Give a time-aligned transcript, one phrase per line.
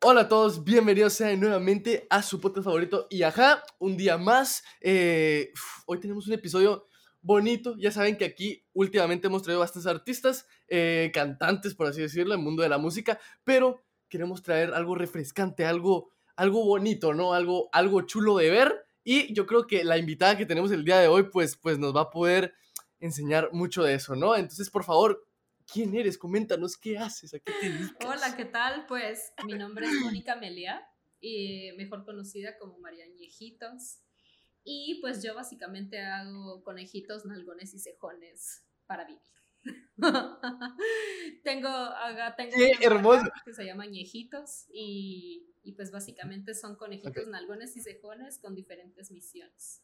[0.00, 4.62] Hola a todos, bienvenidos sean nuevamente a su podcast favorito y ajá, un día más.
[4.80, 5.52] Eh,
[5.86, 6.86] hoy tenemos un episodio
[7.20, 12.32] bonito, ya saben que aquí últimamente hemos traído bastantes artistas, eh, cantantes por así decirlo,
[12.34, 17.34] el mundo de la música, pero queremos traer algo refrescante, algo, algo bonito, ¿no?
[17.34, 21.00] Algo, algo chulo de ver y yo creo que la invitada que tenemos el día
[21.00, 22.54] de hoy pues, pues nos va a poder
[23.00, 24.36] enseñar mucho de eso, ¿no?
[24.36, 25.27] Entonces, por favor,
[25.70, 26.18] ¿quién eres?
[26.18, 28.06] Coméntanos qué haces, a qué te dedicas.
[28.06, 28.86] Hola, ¿qué tal?
[28.86, 30.86] Pues mi nombre es Mónica Melia,
[31.20, 34.00] y mejor conocida como María Ñejitos.
[34.64, 39.22] Y pues yo básicamente hago conejitos, nalgones y cejones para vivir.
[41.42, 42.52] tengo, haga, tengo
[43.44, 49.10] que se llama Ñejitos y, y pues básicamente son conejitos, nalgones y cejones con diferentes
[49.10, 49.82] misiones,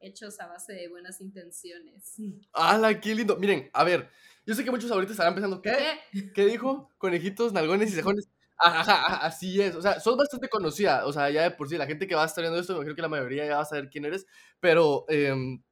[0.00, 2.14] hechos a base de buenas intenciones.
[2.52, 3.36] ¡Hala, qué lindo!
[3.36, 4.10] Miren, a ver,
[4.46, 5.74] yo sé que muchos ahorita estarán pensando, ¿qué?
[6.12, 6.32] ¿Qué?
[6.32, 6.90] ¿Qué dijo?
[6.98, 8.28] Conejitos, nalgones y cejones.
[8.58, 9.74] Ajá, ajá, así es.
[9.74, 11.04] O sea, sos bastante conocida.
[11.06, 12.94] O sea, ya de por sí, la gente que va a estar viendo esto, creo
[12.94, 14.26] que la mayoría ya va a saber quién eres.
[14.60, 15.62] Pero, em,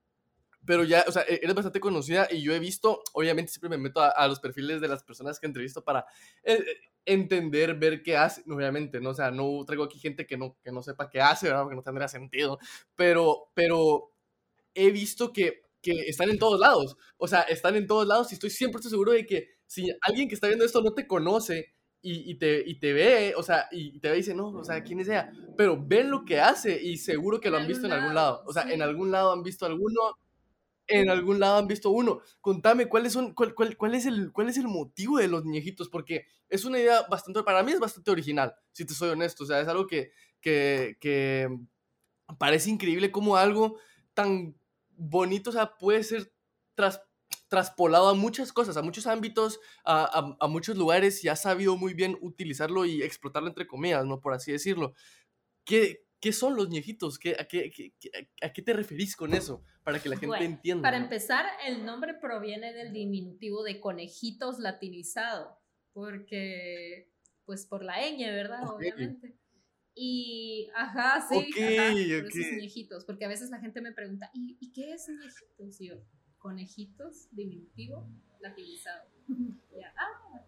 [0.67, 3.79] pero ya, o sea, e- eres bastante conocida y yo he visto, obviamente siempre me
[3.79, 6.07] meto a, a los perfiles de las personas que entrevisto para
[6.43, 6.67] eh, eh,
[7.07, 9.11] entender, ver qué hacen, obviamente, ¿no?
[9.11, 11.63] O sea, no traigo aquí gente que no, que no sepa qué hace, ¿verdad?
[11.65, 12.59] Porque no tendría sentido.
[12.97, 14.14] Pero, pero
[14.75, 16.97] he visto que, que están en todos lados.
[17.17, 20.35] O sea, están en todos lados y estoy 100% seguro de que si alguien que
[20.35, 23.99] está viendo esto no te conoce y, y te, y te ve, o sea, y
[24.01, 25.33] te ve y dice, no, o sea, ¿quién es ella?
[25.57, 28.43] Pero ven lo que hace y seguro que En lo han visto en algún lado.
[28.47, 28.83] O sea, en sí.
[28.83, 30.01] algún lado han visto alguno,
[30.87, 32.21] en algún lado han visto uno.
[32.41, 35.89] Contame, ¿cuáles son, cuál, cuál, cuál es el, ¿cuál es el motivo de los ñejitos?
[35.89, 39.45] Porque es una idea bastante, para mí es bastante original, si te soy honesto.
[39.45, 41.49] O sea, es algo que, que, que
[42.39, 43.79] parece increíble como algo
[44.15, 44.55] tan
[44.97, 46.33] bonito, o sea, puede ser
[46.75, 47.03] tras,
[47.49, 51.77] traspolado a muchas cosas, a muchos ámbitos, a, a- a muchos lugares y ha sabido
[51.77, 54.21] muy bien utilizarlo y explotarlo entre comillas, ¿no?
[54.21, 54.95] Por así decirlo.
[55.65, 57.19] ¿Qué, qué son los ñejitos?
[57.19, 57.73] ¿Qué, a, qué,
[58.43, 59.63] a qué te referís con eso?
[59.83, 60.83] Para que la gente Bueno, entienda.
[60.83, 61.05] Para ¿no?
[61.05, 65.59] empezar, el nombre proviene del diminutivo de conejitos latinizado,
[65.93, 67.11] porque,
[67.45, 68.69] pues por la ñ, ¿verdad?
[68.69, 69.39] Obviamente.
[69.95, 72.59] Y, ajá, sí, Ok, ajá, por eso es ok.
[72.59, 75.81] ñejitos, porque a veces la gente me pregunta, ¿y, ¿y qué es ñejitos?
[75.81, 75.95] Y yo,
[76.39, 78.09] conejitos, diminutivo,
[78.41, 79.09] latinizado.
[79.81, 80.45] Ya, ah.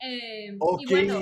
[0.00, 0.82] Eh, Ok.
[0.82, 1.20] Y bueno,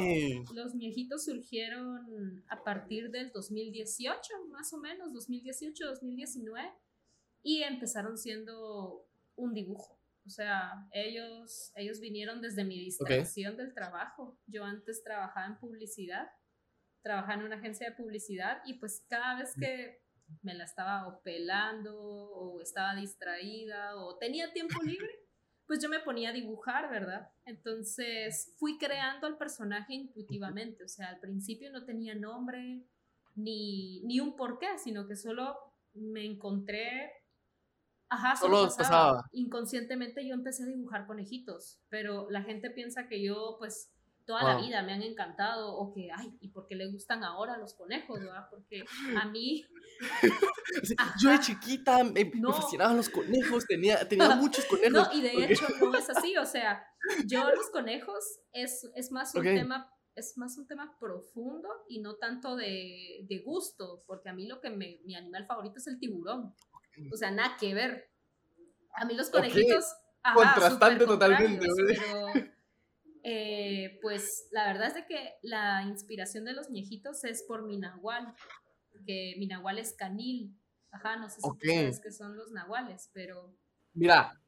[0.55, 6.73] los ñejitos surgieron a partir del 2018, más o menos, 2018, 2019,
[7.43, 9.07] y empezaron siendo
[9.37, 9.99] un dibujo.
[10.27, 14.39] O sea, ellos, ellos vinieron desde mi distracción del trabajo.
[14.47, 16.29] Yo antes trabajaba en publicidad,
[17.05, 20.03] trabajaba en una agencia de publicidad y pues cada vez que
[20.43, 25.11] me la estaba o pelando o estaba distraída o tenía tiempo libre,
[25.67, 27.29] pues yo me ponía a dibujar, ¿verdad?
[27.45, 32.87] Entonces fui creando al personaje intuitivamente, o sea, al principio no tenía nombre
[33.35, 35.57] ni, ni un porqué, sino que solo
[35.93, 37.13] me encontré,
[38.09, 38.89] ajá, solo, Solo pasaba.
[38.89, 39.29] pasaba.
[39.33, 43.94] Inconscientemente yo empecé a dibujar conejitos, pero la gente piensa que yo, pues,
[44.27, 44.65] toda la Wow.
[44.65, 48.21] vida me han encantado o que, ay, ¿y por qué le gustan ahora los conejos,
[48.21, 48.47] verdad?
[48.51, 48.85] Porque
[49.21, 49.65] a mí
[51.21, 52.53] Yo de chiquita me, me No.
[52.53, 54.93] fascinaban los conejos, tenía, tenía muchos conejos.
[54.93, 56.85] No, y de porque- hecho no es así, o sea,
[57.27, 59.55] yo los conejos es, es más un Ok.
[59.55, 64.47] tema es más un tema profundo y no tanto de, de gusto, porque a mí
[64.47, 66.55] lo que me, mi animal favorito es el tiburón.
[67.13, 68.13] O sea, nada que ver.
[68.95, 69.85] A mí los conejitos,
[70.23, 71.67] ajá, Contrastante totalmente.
[71.89, 72.27] Pero,
[73.25, 77.79] eh, pues la verdad es de que la inspiración de los ñejitos es por mi
[77.79, 78.35] nahual,
[79.07, 80.57] que mi nahual es canil.
[80.93, 81.63] Ajá, no sé si Ok.
[81.63, 83.57] tú sabes qué son los nahuales, pero
[83.93, 84.41] Mira,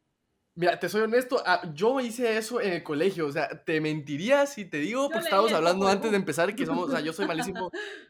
[0.55, 4.47] mira, te soy honesto, ah, yo hice eso en el colegio, o sea, te mentiría
[4.47, 7.27] si te digo, porque estábamos hablando antes de empezar que somos, o sea, yo soy
[7.27, 7.71] malísimo.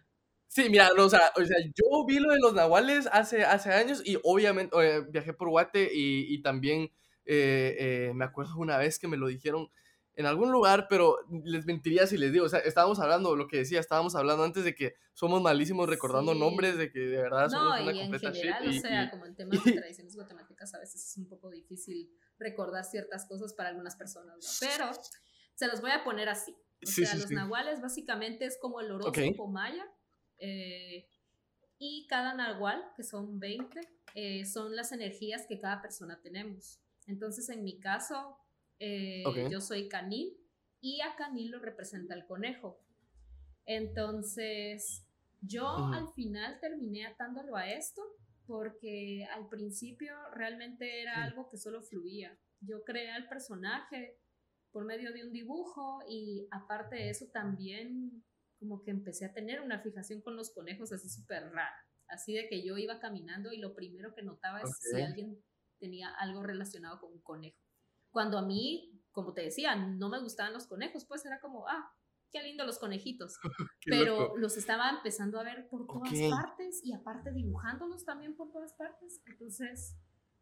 [0.49, 4.03] Sí, mira, o, sea, o sea, yo vi lo de los nahuales hace, hace años
[4.05, 6.93] y obviamente eh, viajé por Guate y, y también
[7.27, 9.69] eh, eh, me acuerdo una vez que me lo dijeron
[10.17, 13.59] en algún lugar, pero les mentiría si les digo, o sea, estábamos hablando, lo que
[13.59, 16.39] decía, estábamos hablando antes de que somos malísimos recordando Sí.
[16.41, 18.75] nombres, de que de verdad No, somos una y en general, shit.
[18.75, 21.51] y- o sea, y- como en temas de tradiciones guatemaltecas a veces es un poco
[21.51, 24.49] difícil recordar ciertas cosas para algunas personas, ¿no?
[24.61, 24.91] Pero
[25.55, 26.53] se los voy a poner así.
[26.83, 29.85] O Sí, sea, sí, los nahuales básicamente es como el horóscopo maya.
[30.39, 31.09] eh,
[31.79, 33.81] y cada nahual, que son 20,
[34.15, 36.81] eh, son las energías que cada persona tenemos.
[37.07, 38.39] Entonces, en mi caso,
[38.79, 39.51] eh, Ok.
[39.51, 40.37] yo soy canil
[40.81, 42.81] y a canil lo representa el conejo.
[43.65, 45.05] Entonces,
[45.41, 45.95] yo Ujú.
[45.95, 48.03] al final terminé atándolo a esto
[48.47, 52.39] porque al principio realmente era algo que solo fluía.
[52.61, 54.19] Yo creé al personaje
[54.71, 58.25] por medio de un dibujo y aparte de eso también
[58.59, 61.75] como que empecé a tener una fijación con los conejos así súper rara.
[62.09, 65.43] Así de que yo iba caminando y lo primero que notaba es si alguien
[65.81, 67.59] tenía algo relacionado con un conejo.
[68.17, 71.93] Cuando a mí, como te decía, no me gustaban los conejos, pues era como, ah,
[72.33, 73.37] qué lindo los conejitos.
[73.85, 78.73] Pero los estaba empezando a ver por todas partes y aparte dibujándolos también por todas
[78.73, 79.21] partes.
[79.27, 79.99] Entonces,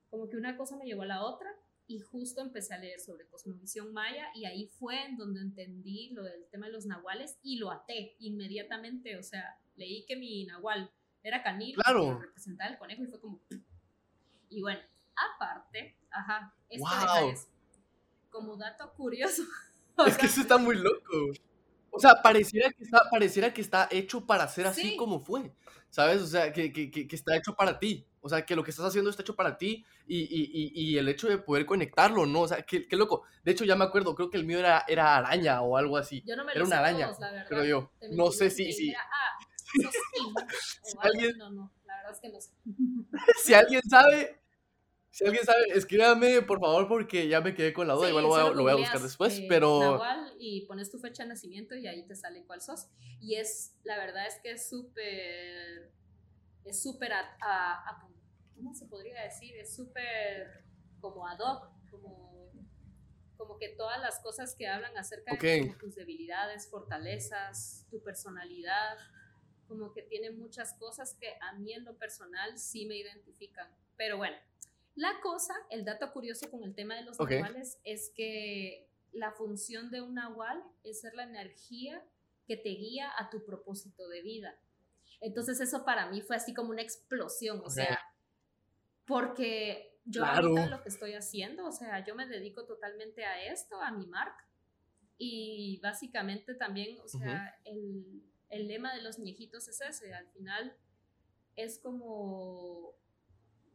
[0.09, 1.51] como que una cosa me llevó a la otra
[1.89, 6.23] y justo empecé a leer sobre cosmovisión maya y ahí fue en donde entendí lo
[6.23, 10.93] del tema de los nahuales y lo até inmediatamente, o sea, leí que mi nahual
[11.25, 12.21] era canil, claro.
[12.21, 13.41] representaba el conejo y fue como...
[14.49, 14.79] Y bueno,
[15.17, 17.35] aparte, ajá, esto wow.
[18.35, 19.43] Como dato curioso.
[20.09, 21.31] Es que eso está muy loco.
[21.93, 25.53] O sea, pareciera que está, pareciera que está hecho para ser así como fue,
[25.89, 26.21] ¿sabes?
[26.21, 28.05] O sea, que, que, que, está hecho para ti.
[28.21, 31.09] O sea, que lo que estás haciendo está hecho para ti y, y, y, el
[31.09, 32.41] hecho de poder conectarlo, ¿no?
[32.41, 33.23] O sea, qué, qué, loco.
[33.45, 36.25] De hecho, ya me acuerdo, creo que el mío era, era araña o algo así.
[36.27, 37.13] Yo no me era una araña,
[37.49, 37.93] pero yo.
[38.11, 38.73] No sé si...
[38.73, 38.93] si...
[38.93, 39.39] ah,
[40.83, 41.39] si alguien...
[41.39, 42.51] No, no, la verdad es que no sé.
[43.45, 44.41] si alguien sabe,
[45.15, 48.09] si alguien sabe, escríbame, por favor, porque ya me quedé con la duda.
[48.09, 50.01] Igual lo voy, a, lo voy a buscar después, eh, pero...
[50.41, 52.89] y pones tu fecha de nacimiento y ahí te sale cuál sos.
[53.21, 55.93] Y es, la verdad es que es súper...
[56.65, 57.13] Es súper...
[58.57, 59.55] ¿Cómo se podría decir?
[59.55, 60.65] Es súper
[61.01, 62.51] como ad hoc, como,
[63.37, 68.99] como que todas las cosas que hablan acerca de tus debilidades, fortalezas, tu personalidad,
[69.69, 73.69] como que tiene muchas cosas que a mí en lo personal sí me identifican.
[73.97, 74.37] Pero bueno,
[74.97, 79.91] la cosa, el dato curioso con el tema de los nahuales es que la función
[79.91, 82.05] de un nahual es ser la energía
[82.47, 84.59] que te guía a tu propósito de vida.
[85.21, 87.99] Entonces eso para mí fue así como una explosión, o sea,
[89.07, 93.81] porque yo ahorita lo que estoy haciendo, o sea, yo me dedico totalmente a esto,
[93.81, 94.47] a mi marca,
[95.17, 100.77] y básicamente también, o sea, el, el lema de los niejitos es ese, al final
[101.57, 102.95] es como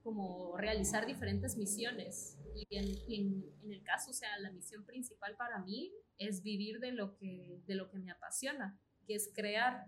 [0.10, 2.36] como realizar diferentes misiones.
[2.56, 6.94] Y en, en, el caso, o sea, la misión principal para mí es vivir de
[6.94, 9.86] lo que, de lo que me apasiona, que es crear.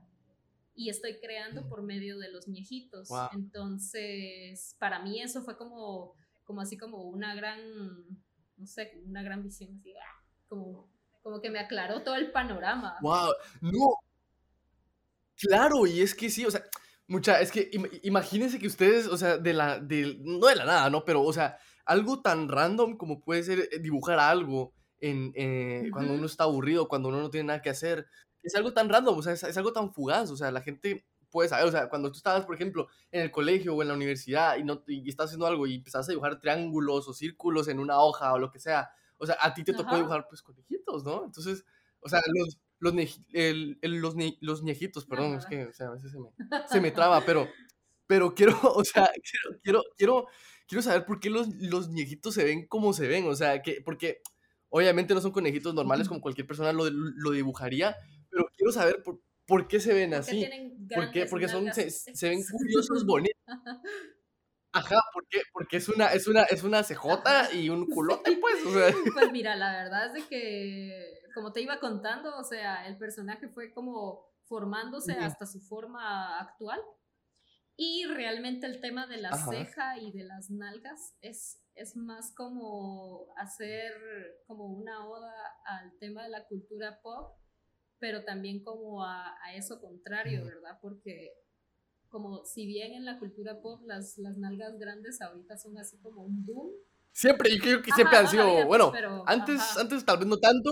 [0.75, 3.09] Y estoy creando por medio de los viejitos.
[3.33, 6.13] Entonces, para mí eso fue como,
[6.43, 7.59] como así como una gran,
[8.57, 10.23] no sé, una gran visión, así, ¡ah!
[10.47, 10.87] como,
[11.23, 12.95] como que me aclaró todo el panorama.
[13.01, 13.33] ¡Wow!
[13.61, 13.95] No.
[15.35, 16.63] Claro, y es que sí, o sea,
[17.11, 17.69] Mucha, es que
[18.03, 21.03] imagínense que ustedes, o sea, de la, de, no de la nada, ¿no?
[21.03, 26.13] Pero, o sea, algo tan random como puede ser eh, dibujar algo en, eh, cuando
[26.13, 28.07] uno está aburrido, cuando uno no tiene nada que hacer.
[28.41, 31.49] Es algo tan random, o sea, es, algo tan fugaz, o sea, la gente puede
[31.49, 34.55] saber, o sea, cuando tú estabas, por ejemplo, en el colegio o en la universidad
[34.55, 37.99] y, no, y estás haciendo algo y empezás a dibujar triángulos o círculos en una
[37.99, 41.25] hoja o lo que sea, o sea, a ti te tocó dibujar, pues, conejitos, ¿no?
[41.25, 41.65] Entonces,
[41.99, 42.93] o sea, los, los,
[43.31, 46.29] el, los, los ñejitos, perdón, es que a veces se me,
[46.69, 47.47] se me traba, pero,
[48.07, 49.09] pero quiero, o sea,
[49.63, 50.27] quiero, quiero,
[50.67, 51.89] quiero, saber por qué los, los
[52.31, 54.21] se ven como se ven, o sea, que, porque
[54.69, 57.95] obviamente no son conejitos normales como cualquier persona lo, lo dibujaría,
[58.29, 60.49] pero quiero saber por, por qué se ven así.
[60.93, 61.25] ¿Por qué?
[61.25, 63.37] Porque son, se, se ven curiosos, bonitos.
[64.73, 68.65] Ajá, porque, porque es una, es una, es una CJ y un culote, pues.
[68.65, 68.95] O sea.
[69.13, 73.47] Pues mira, la verdad es de que como te iba contando, o sea, el personaje
[73.49, 76.79] fue como formándose hasta su forma actual.
[77.77, 83.27] Y realmente el tema de la ceja y de las nalgas es, es más como
[83.37, 83.93] hacer
[84.45, 85.33] como una oda
[85.65, 87.37] al tema de la cultura pop,
[87.97, 90.77] pero también como a, eso contrario, ¿verdad?
[90.81, 91.31] Porque
[92.09, 96.23] como si bien en la cultura pop las, las nalgas grandes ahorita son así como
[96.23, 96.73] un boom.
[97.13, 98.91] Siempre, yo creo que siempre han sido, pues, bueno,
[99.25, 100.71] antes, antes tal vez no tanto,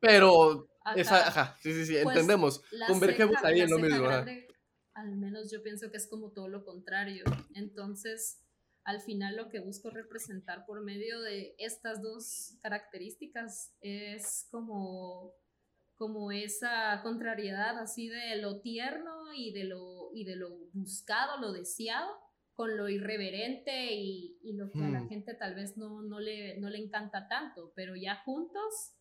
[0.00, 2.62] pero, esa, ajá, sí, sí, sí, pues, entendemos.
[2.88, 4.08] Convergemos ahí en lo mismo.
[4.94, 7.24] al menos yo pienso que es como todo lo contrario.
[7.54, 8.40] Entonces,
[8.84, 15.34] al final lo que busco representar por medio de estas dos características es como
[16.00, 21.52] como esa contrariedad así de lo tierno y de lo, y de lo buscado, lo
[21.52, 22.08] deseado,
[22.54, 25.08] con lo irreverente y, y lo que a la hmm.
[25.10, 28.94] gente tal vez no, no, le, no le encanta tanto, pero ya juntos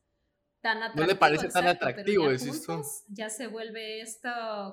[0.95, 4.29] no le parece tan atractivo, ya, ya se vuelve esto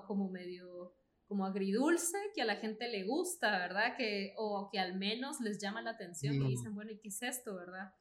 [0.07, 0.95] como medio
[1.27, 3.97] como agridulce que a la gente le gusta, ¿verdad?
[3.97, 7.23] Que, o que al menos les llama la atención y dicen, bueno, ¿y qué es
[7.23, 7.93] esto, verdad?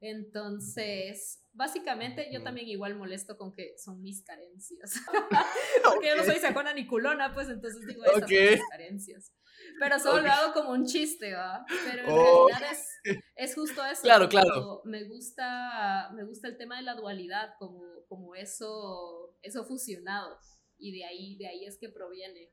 [0.00, 4.94] Entonces, básicamente yo también igual molesto con que son mis carencias.
[5.84, 9.32] Porque yo no soy sacona ni culona, pues entonces digo, esas son mis carencias.
[9.78, 11.64] Pero solo lo hago como un chiste, ¿va?
[11.68, 14.02] Pero en realidad es, es, justo eso.
[14.02, 14.80] Claro, claro.
[14.84, 20.38] Me gusta, me gusta el tema de la dualidad, como, como eso, eso fusionado.
[20.78, 22.52] Y de ahí, de ahí es que proviene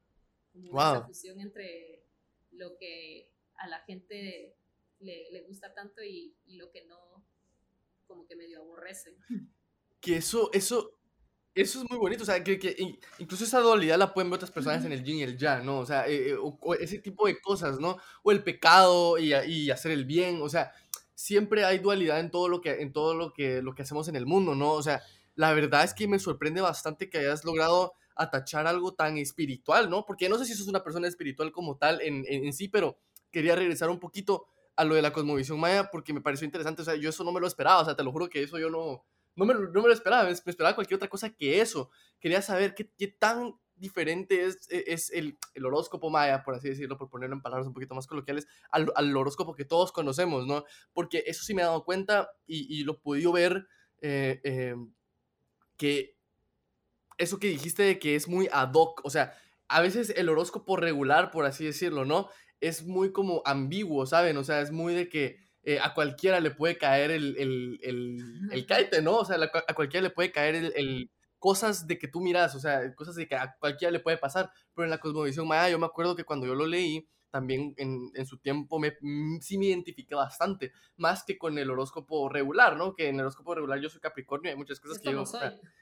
[0.51, 2.03] como esa fusión entre
[2.51, 4.55] lo que a la gente
[4.99, 7.16] le, le gusta tanto y, y, lo que no,
[8.07, 9.15] como que medio aborrece.
[9.99, 10.97] Que eso, eso,
[11.53, 12.75] eso es muy bonito, o sea, que, que,
[13.17, 15.79] incluso esa dualidad la pueden ver otras personas en el yin y el yang, ¿no?
[15.79, 17.97] O sea, eh, eh, o, ese tipo de cosas, ¿no?
[18.23, 20.71] O el pecado y, y, hacer el bien, o sea,
[21.15, 24.15] siempre hay dualidad en todo lo que, en todo lo que, lo que hacemos en
[24.15, 24.71] el mundo, ¿no?
[24.73, 25.01] O sea,
[25.35, 30.05] la verdad es que me sorprende bastante que hayas logrado atachar algo tan espiritual, ¿no?
[30.05, 32.99] Porque no sé si sos una persona espiritual como tal en, en, en sí, pero
[33.31, 34.47] quería regresar un poquito
[34.77, 37.33] a lo de la cosmovisión maya porque me pareció interesante, o sea, yo eso no
[37.33, 39.03] me lo esperaba, o sea, te lo juro que eso yo no
[39.37, 41.91] no me, no me lo esperaba, me, esperaba cualquier otra cosa que eso.
[42.19, 46.69] Quería saber qué, qué tan diferente es, e, es el, el, horóscopo maya, por así
[46.69, 50.47] decirlo, por ponerlo en palabras un poquito más coloquiales, al, al, horóscopo que todos conocemos,
[50.47, 50.65] ¿no?
[50.91, 53.67] Porque eso sí me he dado cuenta y, y lo podido ver,
[54.01, 54.75] eh, eh,
[55.77, 56.17] que
[57.19, 59.33] eso que dijiste de que es muy ad hoc, o sea,
[59.67, 62.29] a veces el horóscopo regular, por así decirlo, ¿no?
[62.59, 64.37] Es muy como ambiguo, ¿saben?
[64.37, 68.49] O sea, es muy de que eh, a cualquiera le puede caer el, el, el,
[68.51, 69.17] el caite, ¿no?
[69.17, 69.37] O sea,
[69.67, 73.27] a cualquiera le puede caer el, cosas de que tú miras, o sea, cosas de
[73.27, 74.49] que a cualquiera le puede pasar.
[74.73, 78.09] Pero en la cosmovisión maya, yo me acuerdo que cuando yo lo leí, también en,
[78.15, 82.77] en, su tiempo me, mm, sí me identifiqué bastante, más que con el horóscopo regular,
[82.77, 82.95] ¿no?
[82.95, 85.23] Que en el horóscopo regular yo soy Capricornio y hay muchas cosas que yo, no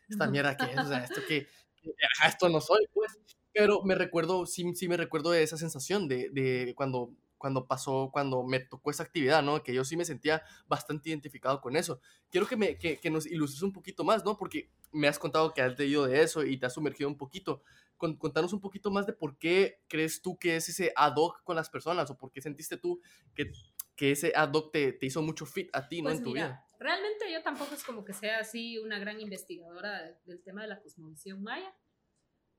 [0.10, 1.48] esta mierda que es, o sea, esto que,
[2.27, 3.17] esto no soy, pues.
[3.55, 8.09] Pero me recuerdo, sí, sí me recuerdo de esa sensación de, de cuando cuando pasó,
[8.12, 9.62] cuando me tocó esa actividad, ¿no?
[9.62, 12.00] Que yo sí me sentía bastante identificado con eso.
[12.31, 14.35] Quiero que, me, que, que nos ilustres un poquito más, ¿no?
[14.35, 17.62] Porque me has contado que has leído de eso y te has sumergido un poquito.
[17.97, 21.43] Con, contanos un poquito más de por qué crees tú que es ese ad hoc
[21.43, 23.00] con las personas o por qué sentiste tú
[23.35, 23.51] que,
[23.95, 26.09] que ese ad hoc te, te hizo mucho fit a ti, ¿no?
[26.09, 26.67] Pues en tu mira, vida.
[26.79, 30.81] Realmente yo tampoco es como que sea así una gran investigadora del tema de la
[30.81, 31.74] cosmovisión maya,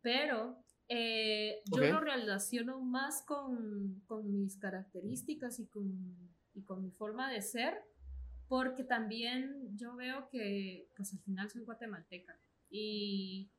[0.00, 6.16] pero eh, yo lo relaciono más con, con mis características y con,
[6.54, 7.74] y con, mi forma de ser,
[8.48, 12.38] porque también yo veo que, pues al final soy guatemalteca
[12.70, 13.50] y,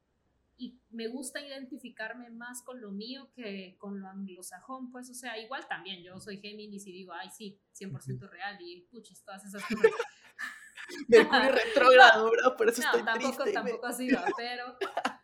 [0.56, 5.38] y me gusta identificarme más con lo mío que con lo anglosajón, pues, o sea,
[5.38, 9.62] igual también yo soy Géminis y digo, ay, sí, 100% real y puchis, todas esas
[9.68, 9.92] cosas.
[11.10, 13.52] Mercurio retrógrado, no, por eso no, estoy tampoco, triste.
[13.52, 14.78] tampoco así va, pero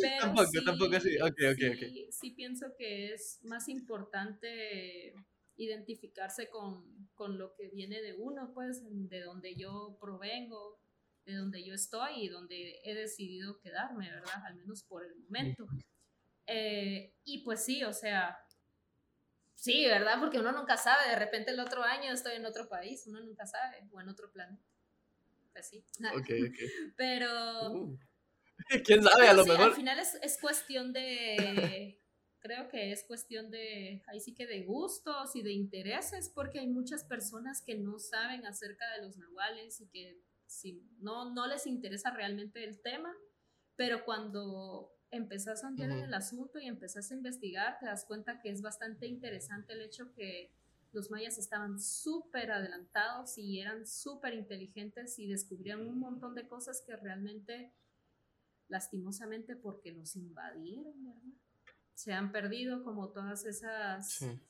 [0.00, 1.16] pero tampoco, sí, tampoco así.
[1.18, 2.12] Ok, ok, sí, ok.
[2.12, 5.14] sí pienso que es más importante
[5.56, 10.80] identificarse con, con, lo que viene de uno, pues, de donde yo provengo,
[11.26, 14.44] de donde yo estoy y donde he decidido quedarme, ¿verdad?
[14.46, 15.66] Al menos por el momento.
[16.46, 18.38] Eh, y pues sí, o sea,
[19.54, 20.18] sí, ¿verdad?
[20.18, 23.44] Porque uno nunca sabe, de repente el otro año estoy en otro país, uno nunca
[23.44, 24.64] sabe, o en otro planeta.
[25.52, 25.84] Pues sí.
[26.14, 26.58] Ok, ok.
[26.96, 27.72] Pero...
[27.72, 27.98] Uh.
[28.84, 29.28] ¿Quién sabe?
[29.28, 29.66] A lo sí, mejor.
[29.66, 32.00] Al final es, es cuestión de.
[32.40, 34.02] creo que es cuestión de.
[34.06, 38.46] Ahí sí que de gustos y de intereses, porque hay muchas personas que no saben
[38.46, 43.14] acerca de los nahuales y que si, no, no les interesa realmente el tema,
[43.76, 46.06] pero cuando empezás a entender uh -huh.
[46.06, 50.12] el asunto y empezás a investigar, te das cuenta que es bastante interesante el hecho
[50.14, 50.52] que
[50.92, 56.82] los mayas estaban súper adelantados y eran súper inteligentes y descubrían un montón de cosas
[56.86, 57.72] que realmente
[58.68, 61.32] lastimosamente porque nos invadieron, ¿verdad?
[61.94, 64.40] Se han perdido como todas esas, sí.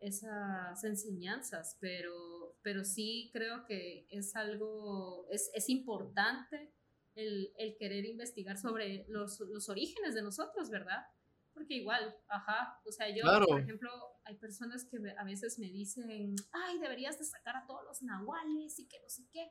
[0.00, 6.74] esas enseñanzas, pero, pero sí creo que es algo, es, es importante
[7.14, 11.06] el, el, querer investigar sobre los, los, orígenes de nosotros, ¿verdad?
[11.54, 13.46] Porque igual, ajá, o sea, yo, claro.
[13.46, 13.90] por ejemplo,
[14.24, 18.78] hay personas que a veces me dicen, ay, deberías de sacar a todos los nahuales
[18.78, 19.50] y que no sé qué,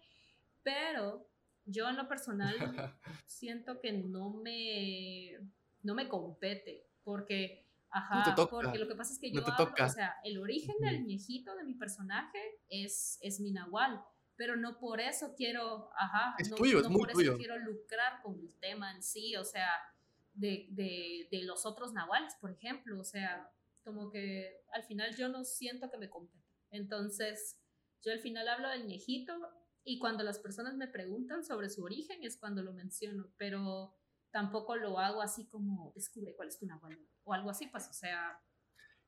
[0.64, 1.28] pero
[1.68, 2.56] yo en lo personal
[3.26, 5.38] siento que no me,
[5.84, 9.74] no me compete, porque, ajá, no porque lo que pasa es que yo no hablo,
[9.86, 14.04] o sea, el origen del viejito de mi personaje es, es mi nahual,
[14.36, 17.32] pero no por eso quiero, ajá, es no, tuyo, no es por tuyo.
[17.32, 19.70] eso quiero lucrar con el tema en sí, o sea,
[20.34, 23.52] de, de, de los otros nahuales, por ejemplo, o sea,
[23.84, 26.46] como que al final yo no siento que me compete.
[26.72, 27.58] Entonces,
[28.04, 29.34] yo al final hablo del viejito
[29.88, 33.96] y cuando las personas me preguntan sobre su origen es cuando lo menciono, pero
[34.32, 37.94] tampoco lo hago así como descubre cuál es tu nahual o algo así, pues, o
[37.94, 38.38] sea.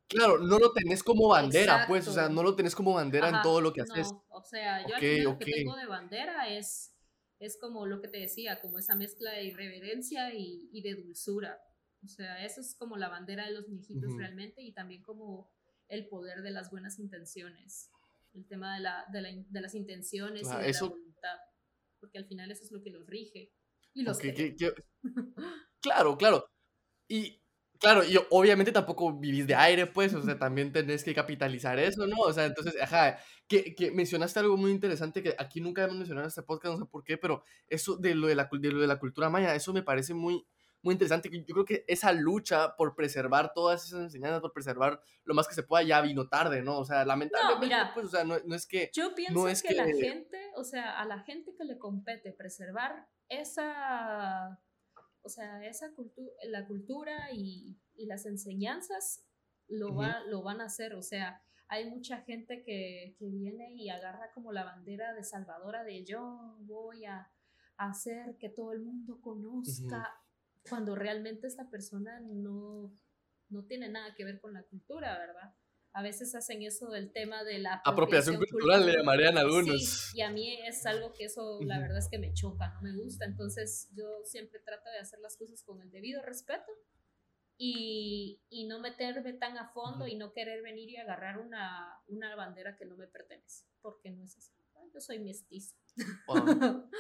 [0.08, 1.88] Claro, no lo tenés como bandera, Exacto.
[1.90, 4.10] pues, o sea, no lo tenés como bandera Ajá, en todo lo que haces.
[4.10, 6.96] No, o sea, yo okay, lo que tengo de bandera es,
[7.40, 11.62] es como lo que te decía, como esa mezcla de irreverencia y, y de dulzura.
[12.06, 14.20] O sea, eso es como la bandera de los viejitos uh -huh.
[14.20, 15.52] realmente y también como
[15.90, 17.92] el poder de las buenas intenciones
[18.34, 20.86] el tema de, la, de, la, de las intenciones y de eso...
[20.86, 21.38] la voluntad,
[22.00, 23.52] porque al final eso es lo que los rige
[23.94, 24.74] y los okay, que, que...
[25.82, 26.46] Claro, claro.
[27.08, 27.42] Y
[27.80, 32.06] claro, y obviamente tampoco vivís de aire, pues, o sea, también tenés que capitalizar eso,
[32.06, 32.18] ¿no?
[32.18, 33.18] O sea, entonces, ajá,
[33.48, 36.86] que, que mencionaste algo muy interesante que aquí nunca hemos mencionado en este podcast, no
[36.86, 39.56] sé por qué, pero eso de lo de la, de lo de la cultura maya,
[39.56, 40.46] eso me parece muy,
[40.82, 41.30] muy interesante.
[41.30, 45.54] Yo creo que esa lucha por preservar todas esas enseñanzas, por preservar lo más que
[45.54, 46.80] se pueda, ya vino tarde, ¿no?
[46.80, 48.90] O sea, lamentablemente, pues, o sea, no, no, es que...
[48.94, 54.60] Yo pienso que, la gente, o sea, a la gente que le compete preservar esa,
[55.22, 59.26] o sea, esa cultura, la cultura y, y, las enseñanzas
[59.68, 63.90] lo, va, lo van a hacer, o sea, hay mucha gente que, que, viene y
[63.90, 67.32] agarra como la bandera de salvadora de yo voy a
[67.78, 70.20] hacer que todo el mundo conozca
[70.70, 72.96] cuando realmente esta persona no,
[73.50, 75.56] no tiene nada que ver con la cultura, ¿verdad?
[75.92, 79.82] A veces hacen eso del tema de la apropiación, cultural, le llamarían algunos.
[79.84, 82.82] Sí, y a mí es algo que eso, la verdad es que me choca, no
[82.82, 83.26] me gusta.
[83.26, 86.72] Entonces yo siempre trato de hacer las cosas con el debido respeto
[87.58, 92.36] y, y no meterme tan a fondo y no querer venir y agarrar una, una
[92.36, 94.54] bandera que no me pertenece, porque no es así.
[94.94, 95.76] Yo soy mestiza.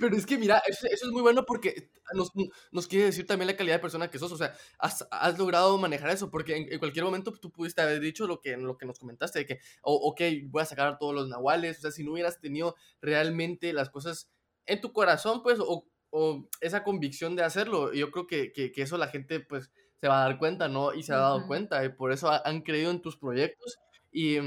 [0.00, 2.32] Pero es que mira, eso, es muy bueno porque nos,
[2.72, 4.32] nos, quiere decir también la calidad de persona que sos.
[4.32, 8.26] O sea, has, has logrado manejar eso porque en, cualquier momento tú pudiste haber dicho
[8.26, 11.78] lo que, lo que nos comentaste, de que, ok, voy a sacar todos los nahuales.
[11.78, 14.30] O sea, si no hubieras tenido realmente las cosas
[14.66, 18.82] en tu corazón, pues, o, o esa convicción de hacerlo, yo creo que, que, que,
[18.82, 19.70] eso la gente, pues,
[20.00, 20.94] se va a dar cuenta, ¿no?
[20.94, 23.78] Y se ha dado cuenta, y por eso han creído en tus proyectos.
[24.10, 24.38] Y,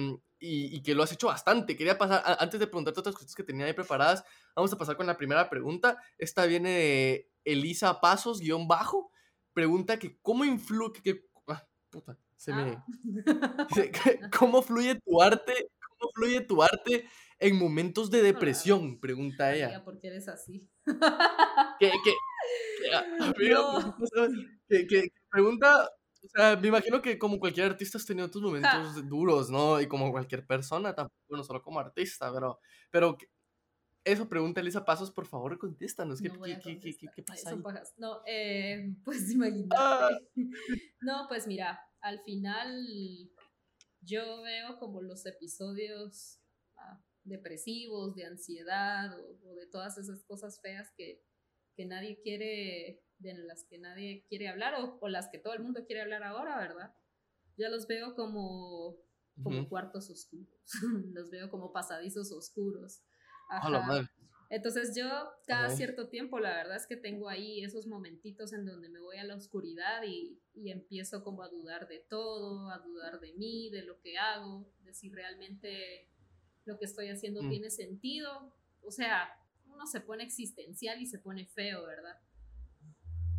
[0.46, 1.78] y, que lo has hecho bastante.
[1.78, 5.08] Quería pasar, antes de preguntarte otras cosas que tenía ahí preparadas, vamos a pasar con
[5.08, 5.98] la primera pregunta.
[6.18, 9.10] Esta viene de Elisa Pasos, guion bajo.
[9.54, 12.84] Pregunta que cómo influye, que, ah, puta, se me...
[14.26, 14.30] Ah.
[14.38, 15.70] ¿Cómo fluye tu arte?
[15.88, 17.08] ¿Cómo fluye tu arte
[17.40, 19.00] en momentos de depresión?
[19.00, 19.82] Pregunta ella.
[19.84, 20.68] porque eres así.
[21.80, 22.14] ¿Qué, qué,
[24.90, 25.90] que, pregunta
[26.24, 29.82] o sea, me imagino que como cualquier artista has tenido tus momentos duros, ¿no?
[29.82, 32.60] Y como cualquier persona, tampoco, no solo como artista, pero,
[32.90, 33.18] pero
[34.06, 36.22] eso pregunta Elisa Pasos, por favor, contéstanos.
[36.22, 37.62] ¿Qué, qué, qué, qué, pasa ahí?
[37.98, 39.76] No, eh, pues imagínate.
[39.78, 40.10] Ah.
[41.02, 42.88] No, pues mira, al final
[44.00, 46.40] yo veo como los episodios
[46.78, 51.22] ah, depresivos, de ansiedad o, o, de todas esas cosas feas que,
[51.76, 55.86] que nadie quiere de las que nadie quiere hablar o, las que todo el mundo
[55.86, 56.96] quiere hablar ahora, ¿verdad?
[57.58, 58.98] Ya los veo como,
[59.42, 60.64] como cuartos oscuros,
[61.14, 63.02] los veo como pasadizos oscuros.
[64.50, 65.08] Entonces yo
[65.48, 69.18] cada cierto tiempo la verdad es que tengo ahí esos momentitos en donde me voy
[69.18, 73.72] a la oscuridad y, y empiezo como a dudar de todo, a dudar de mí,
[73.72, 76.08] de lo que hago, de si realmente
[76.66, 77.50] lo que estoy haciendo mm.
[77.50, 78.54] tiene sentido.
[78.82, 79.30] O sea,
[79.66, 82.20] uno se pone existencial y se pone feo, ¿verdad?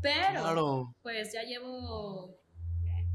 [0.05, 2.38] Pero, pues ya llevo,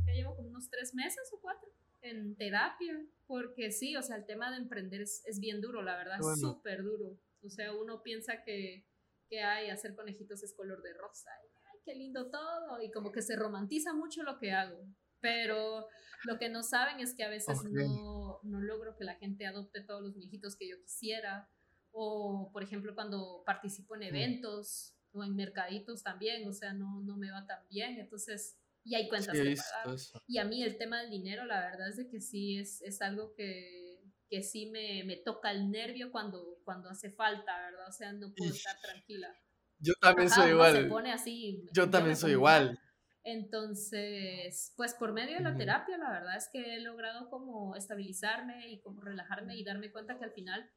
[0.05, 1.69] ya llevo como unos tres meses o cuatro
[2.01, 5.95] en terapia, porque sí, o sea, el tema de emprender es, es bien duro, la
[5.97, 7.19] verdad, es súper duro.
[7.43, 8.87] O sea, uno piensa que,
[9.29, 11.29] que hay, hacer conejitos es color de rosa,
[11.71, 14.83] ay, qué lindo todo, y como que se romantiza mucho lo que hago.
[15.21, 15.87] Pero
[16.23, 19.81] lo que no saben es que a veces no, no logro que la gente adopte
[19.81, 21.49] todos los viejitos que yo quisiera.
[21.91, 27.17] O, por ejemplo, cuando participo en eventos, o en mercaditos también, o sea, no, no
[27.17, 29.97] me va tan bien, entonces, y hay cuentas que pagar.
[30.27, 33.01] Y a mí el tema del dinero, la verdad es de que sí es, es
[33.01, 37.87] algo que, que sí me, me, toca el nervio cuando, cuando hace falta, ¿verdad?
[37.87, 39.35] O sea, no puedo estar tranquila.
[39.79, 40.73] Yo también soy igual.
[40.73, 41.65] Se pone así.
[41.73, 42.79] Yo también soy igual.
[43.23, 48.71] Entonces, pues por medio de la terapia, la verdad es que he logrado como estabilizarme
[48.71, 50.69] y como relajarme y darme cuenta que al final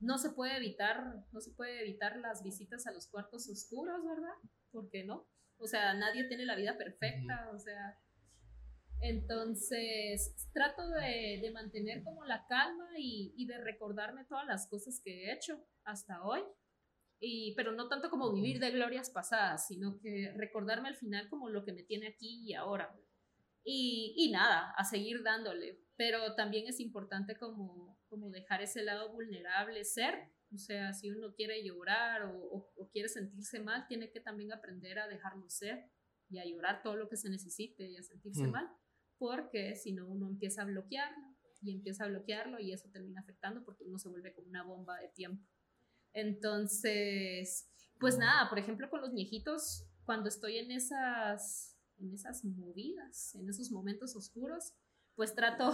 [0.00, 4.34] no se puede evitar, no se puede evitar las visitas a los cuartos oscuros, ¿verdad?
[4.70, 5.26] ¿Por qué no?
[5.58, 7.98] O sea, nadie tiene la vida perfecta, o sea,
[9.00, 15.32] entonces trato de, mantener como la calma y, de recordarme todas las cosas que he
[15.32, 16.42] hecho hasta hoy,
[17.18, 21.48] y, pero no tanto como vivir de glorias pasadas, sino que recordarme al final como
[21.48, 22.94] lo que me tiene aquí y ahora.
[23.64, 29.12] Y, y nada, a seguir dándole, pero también es importante como como dejar ese lado
[29.12, 30.14] vulnerable ser.
[30.54, 35.08] O sea, si uno quiere llorar o, quiere sentirse mal, tiene que también aprender a
[35.08, 35.90] dejarlo ser
[36.28, 38.50] y a llorar todo lo que se necesite y a sentirse mm.
[38.50, 38.68] mal,
[39.18, 43.64] porque si no uno empieza a bloquearlo y empieza a bloquearlo y eso termina afectando
[43.64, 45.44] porque uno se vuelve como una bomba de tiempo.
[46.12, 48.20] Entonces, pues mm.
[48.20, 53.70] nada, por ejemplo, con los viejitos, cuando estoy en esas, en esas movidas, en esos
[53.70, 54.74] momentos oscuros,
[55.14, 55.72] pues trato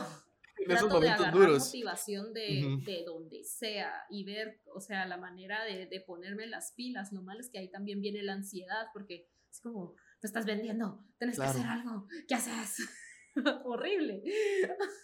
[0.59, 1.65] en esos trato de momentos agarrar duros.
[1.67, 2.85] motivación de, Ujú.
[2.85, 7.13] de donde sea y ver, o sea, la manera de, de ponerme las pilas.
[7.13, 11.05] Lo malo es que ahí también viene la ansiedad porque es como, te estás vendiendo,
[11.19, 11.53] tienes Claro.
[11.53, 12.89] que hacer algo, ¿qué haces?
[13.65, 14.23] Horrible.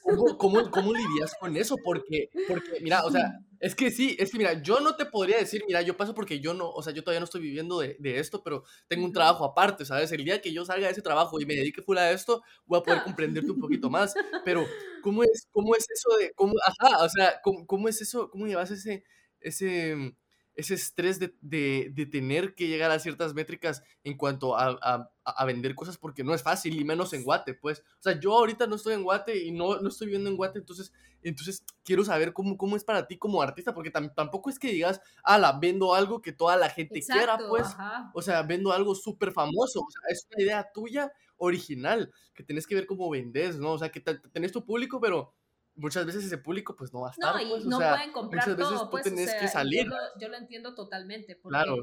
[0.03, 1.77] ¿Cómo, cómo, cómo lidias con eso?
[1.83, 5.39] Porque, porque, mira, o sea, es que sí, es que mira, yo no te podría
[5.39, 7.97] decir, mira, yo paso porque yo no, o sea, yo todavía no estoy viviendo de,
[7.99, 10.13] de esto, pero tengo un trabajo aparte, ¿sabes?
[10.13, 12.81] El día que yo salga de ese trabajo y me dedique full a esto, voy
[12.81, 14.15] a poder comprenderte un poquito más.
[14.45, 14.67] Pero,
[15.03, 18.47] ¿cómo es, cómo es eso de, cómo, ajá, o sea, cómo, cómo es eso, cómo
[18.47, 19.05] llevas ese,
[19.41, 20.15] ese,
[20.59, 25.11] ese estrés de, de, de tener que llegar a ciertas métricas en cuanto a, a,
[25.25, 27.81] a vender cosas porque no es fácil, y menos en Guate, pues.
[27.81, 30.59] O sea, yo ahorita no estoy en Guate y no, no estoy viviendo en Guate,
[30.59, 30.93] entonces,
[31.23, 34.73] entonces quiero saber cómo, cómo es para ti como artista, porque tam- tampoco es que
[34.73, 37.63] digas, ala, vendo algo que toda la gente quiera, pues.
[37.69, 38.11] ajá.
[38.15, 39.81] O sea, vendo algo súper famoso.
[39.81, 43.73] O sea, es una idea tuya original que tenés que ver cómo vendes, ¿no?
[43.75, 45.33] O sea, que te- tenés tu público, pero
[45.79, 47.65] muchas veces ese público pues no va a estar, No, y pues.
[47.67, 49.85] O no sea, pueden comprar muchas veces todo, tú pues, o tenés sea, que salir.
[49.85, 51.77] Yo lo, yo lo entiendo totalmente, porque Claro.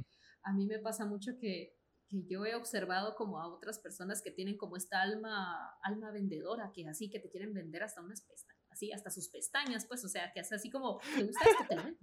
[0.44, 1.76] a mí me pasa mucho que,
[2.08, 6.72] que yo he observado como a otras personas que tienen como esta alma, alma vendedora,
[6.74, 10.10] que así, que te quieren vender hasta unas pestañas, así, hasta sus pestañas, pues, o
[10.10, 11.64] sea, que hace así como, ¿te gusta esto?
[11.68, 12.00] Te lo vendo.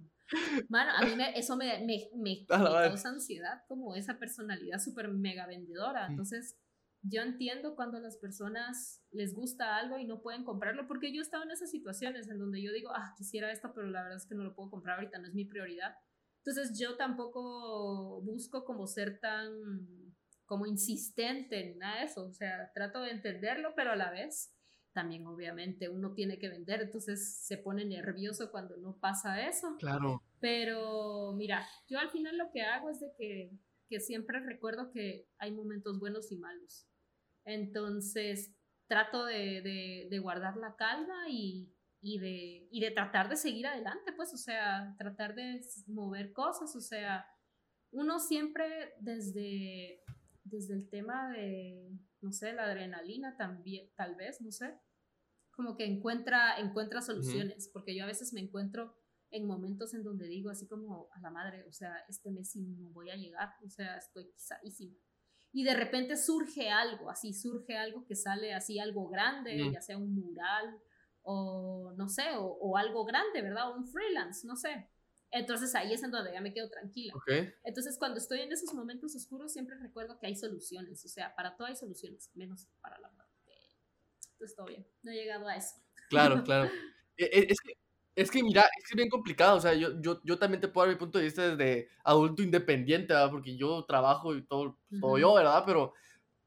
[0.69, 5.07] Mano, a mí me, eso me, me, me, me causa ansiedad, como esa personalidad súper
[5.09, 6.09] mega vendedora.
[6.09, 6.15] Mm.
[7.05, 11.19] Yo entiendo cuando a las personas les gusta algo y no pueden comprarlo, porque yo
[11.19, 14.17] he estado en esas situaciones en donde yo digo, ah, quisiera esto, pero la verdad
[14.17, 15.95] es que no lo puedo comprar ahorita, no es mi prioridad.
[16.37, 19.51] Entonces yo tampoco busco como ser tan
[20.45, 24.53] como insistente en nada de eso, o sea, trato de entenderlo, pero a la vez
[24.93, 29.75] también obviamente uno tiene que vender, entonces se pone nervioso cuando no pasa eso.
[29.79, 30.21] Claro.
[30.39, 33.51] Pero mira, yo al final lo que hago es de que,
[33.89, 36.87] que siempre recuerdo que hay momentos buenos y malos.
[37.45, 38.53] Entonces
[38.87, 43.65] trato de, de- de guardar la calma y, y de, y de tratar de seguir
[43.67, 47.25] adelante, pues, o sea, tratar de mover cosas, o sea,
[47.91, 50.01] uno siempre desde,
[50.43, 51.89] desde el tema de,
[52.21, 54.77] no sé, la adrenalina también, tal vez, no sé,
[55.51, 58.95] como que encuentra, encuentra soluciones, porque yo a veces me encuentro
[59.31, 62.61] en momentos en donde digo así como a la madre, o sea, este mes sí
[62.79, 64.97] no voy a llegar, o sea, estoy pisadísima.
[65.55, 69.71] Y de repente surge algo, así surge algo que sale así, algo grande, Mm.
[69.73, 70.79] ya sea un mural
[71.21, 73.69] o no sé, o, o algo grande, ¿verdad?
[73.71, 74.89] O un freelance, no sé.
[75.31, 77.13] Entonces ahí es en donde ya me quedo tranquila.
[77.15, 77.31] Ok.
[77.63, 81.55] Entonces cuando estoy en esos momentos oscuros siempre recuerdo que hay soluciones, o sea, para
[81.55, 83.31] todo hay soluciones, menos para la muerte.
[84.33, 85.75] Entonces todo bien, no he llegado a eso.
[86.09, 86.69] Claro, claro.
[87.17, 87.73] E- e- Es que,
[88.15, 89.57] es que mira, es que es bien complicado.
[89.57, 92.43] O sea, yo, yo, yo también te puedo dar mi punto de vista desde adulto
[92.43, 93.31] independiente, ¿verdad?
[93.31, 95.19] Porque yo trabajo y todo, todo Ujú.
[95.19, 95.63] yo, ¿verdad?
[95.65, 95.93] Pero,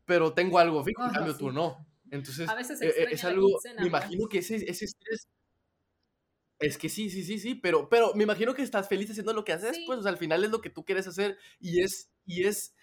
[0.06, 1.52] pero tengo algo fijo, en cambio tú sí.
[1.52, 1.86] no.
[2.10, 5.28] Entonces, A veces e- e- es algo, quincena, me imagino que ese, ese estrés,
[6.58, 9.44] es que sí, sí, sí, sí, pero, pero me imagino que estás feliz haciendo lo
[9.44, 9.84] que haces, Sí.
[9.86, 12.74] pues, o sea, al final es lo que tú quieres hacer y es, y es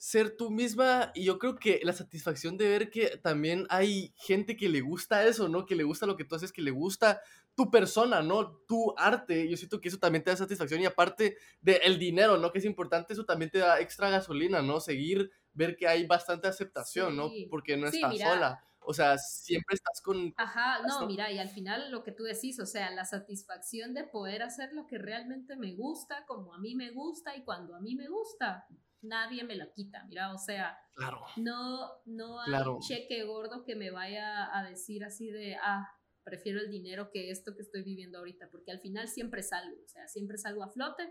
[0.00, 4.56] ser tú misma y yo creo que la satisfacción de ver que también hay gente
[4.56, 5.66] que le gusta eso, ¿no?
[5.66, 7.20] Que le gusta lo que tú haces, que le gusta
[7.54, 8.50] tu persona, ¿no?
[8.66, 12.50] Tu arte, yo siento que eso también te da satisfacción y aparte del dinero, ¿no?
[12.50, 14.80] Que es importante, eso también te da extra gasolina, ¿no?
[14.80, 17.30] Seguir, ver que hay bastante aceptación, ¿no?
[17.50, 18.32] Porque no Sí, estás mira.
[18.32, 20.32] sola, o sea, siempre estás con...
[20.38, 21.06] Ajá, no, ¿no?
[21.08, 24.72] mira, y al final lo que tú decís, o sea, la satisfacción de poder hacer
[24.72, 28.08] lo que realmente me gusta, como a mí me gusta y cuando a mí me
[28.08, 28.66] gusta,
[29.02, 31.20] nadie me la quita, mira, o sea, Claro.
[31.36, 32.78] no, no hay Claro.
[32.86, 35.88] cheque gordo que me vaya a decir así de, ah,
[36.22, 39.88] prefiero el dinero que esto que estoy viviendo ahorita, porque al final siempre salgo, o
[39.88, 41.10] sea, siempre salgo a flote.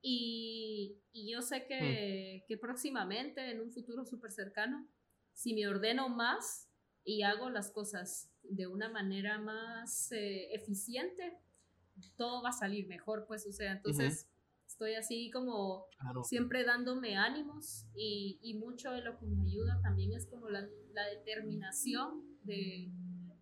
[0.00, 4.88] Y, y yo sé que, que próximamente, en un futuro súper cercano,
[5.32, 6.70] si me ordeno más
[7.04, 11.36] y hago las cosas de una manera más eh, eficiente,
[12.16, 14.28] todo va a salir mejor, pues, o sea, entonces
[14.78, 16.22] estoy así como Claro.
[16.22, 20.60] siempre dándome ánimos y, y mucho de lo que me ayuda también es como la,
[20.92, 22.88] la determinación de,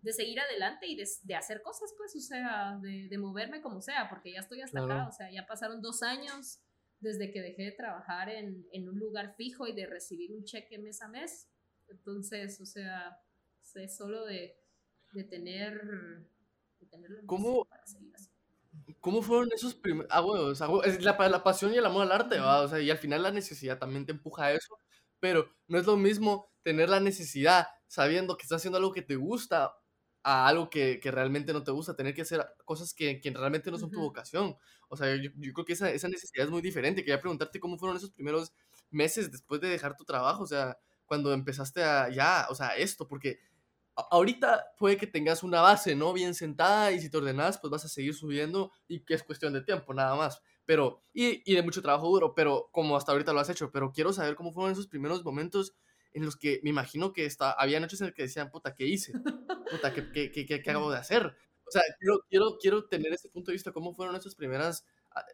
[0.00, 3.82] de seguir adelante y de, de hacer cosas, pues, o sea, de, de moverme como
[3.82, 5.08] sea, porque ya estoy hasta acá, Claro.
[5.10, 6.60] o sea, ya pasaron dos años
[7.00, 10.78] desde que dejé de trabajar en, en un lugar fijo y de recibir un cheque
[10.78, 11.50] mes a mes.
[11.88, 13.18] Entonces, o sea,
[13.74, 14.56] es solo de,
[15.12, 15.74] de tener,
[16.80, 18.25] de tener la ¿Cómo- para seguir así.
[19.06, 20.10] ¿Cómo fueron esos primeros...
[20.12, 22.62] Ah, bueno, o sea, es la, la pasión y el amor al arte, ¿va?
[22.62, 24.80] O sea, y al final la necesidad también te empuja a eso,
[25.20, 29.14] pero no es lo mismo tener la necesidad sabiendo que estás haciendo algo que te
[29.14, 29.76] gusta
[30.24, 33.70] a algo que, que realmente no te gusta, tener que hacer cosas que, que realmente
[33.70, 34.08] no son tu Ujú.
[34.08, 34.56] vocación.
[34.88, 37.02] O sea, yo, yo creo que esa, esa necesidad es muy diferente.
[37.02, 38.52] Quería preguntarte cómo fueron esos primeros
[38.90, 43.06] meses después de dejar tu trabajo, o sea, cuando empezaste a ya, o sea, esto,
[43.06, 43.38] porque
[43.96, 46.12] ahorita puede que tengas una base, ¿no?
[46.12, 49.52] Bien sentada y si te ordenas, pues vas a seguir subiendo y que es cuestión
[49.52, 50.42] de tiempo, nada más.
[50.64, 53.92] Pero, y, y de mucho trabajo duro, pero como hasta ahorita lo has hecho, pero
[53.92, 55.74] quiero saber cómo fueron esos primeros momentos
[56.12, 58.86] en los que me imagino que está, había noches en las que decían, puta, ¿qué
[58.86, 59.12] hice?
[59.70, 61.36] Puta, ¿qué, qué, qué, qué acabo de hacer?
[61.66, 65.24] O sea, quiero, quiero, quiero tener ese punto de vista, cómo fueron esos primeros ah,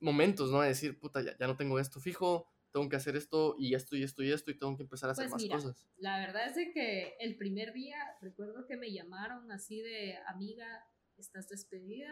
[0.00, 0.60] momentos, ¿no?
[0.60, 3.96] De decir, puta, ya, ya no tengo esto fijo, tengo que hacer esto y esto
[3.96, 5.88] y esto y esto y tengo que empezar a hacer Pues más mira, cosas.
[5.98, 10.86] la verdad es de que el primer día, recuerdo que me llamaron así de amiga,
[11.16, 12.08] estás despedida.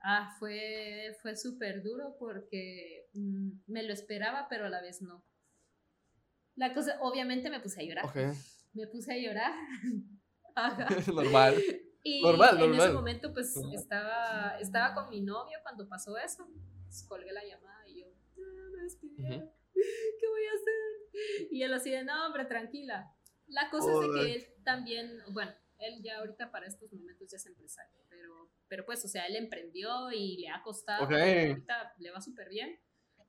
[0.00, 5.24] Ah, fue, fue súper duro porque mm, me lo esperaba, pero a la vez no.
[6.56, 8.04] La cosa, obviamente me puse a llorar.
[8.04, 8.16] Ok,
[8.74, 9.54] Me puse a llorar.
[11.14, 11.54] Normal.
[12.08, 13.74] Y Normal, en ese momento, pues Normal.
[13.74, 16.46] estaba, estaba con mi novio cuando pasó eso.
[16.84, 18.06] Pues, colgué la llamada y yo,
[18.38, 19.42] "Ah, me despidieron.
[19.42, 19.55] Ujú.
[20.20, 21.48] ¿Qué voy a hacer?
[21.50, 23.12] Y él así de, no, hombre, tranquila.
[23.48, 27.36] La cosa es de que él también, bueno, él ya ahorita para estos momentos ya
[27.36, 31.04] es empresario, pero, pero pues, o sea, él emprendió y le ha costado.
[31.04, 31.10] Ok.
[31.10, 32.78] pero Ahorita le va súper bien.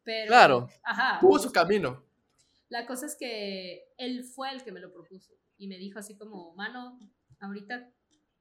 [0.04, 0.70] Pero, Claro.
[0.84, 1.20] Ajá.
[1.20, 2.04] Tuvo su camino.
[2.70, 6.18] La cosa es que él fue el que me lo propuso y me dijo así
[6.18, 7.00] como, mano,
[7.40, 7.92] ahorita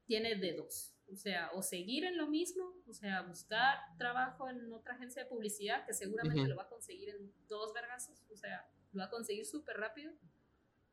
[0.05, 0.96] tiene de dos.
[1.11, 5.29] O sea, o seguir en lo mismo, o sea, buscar trabajo en otra agencia de
[5.29, 9.09] publicidad que seguramente lo va a conseguir en dos vergazos, o sea, lo va a
[9.09, 10.11] conseguir súper rápido,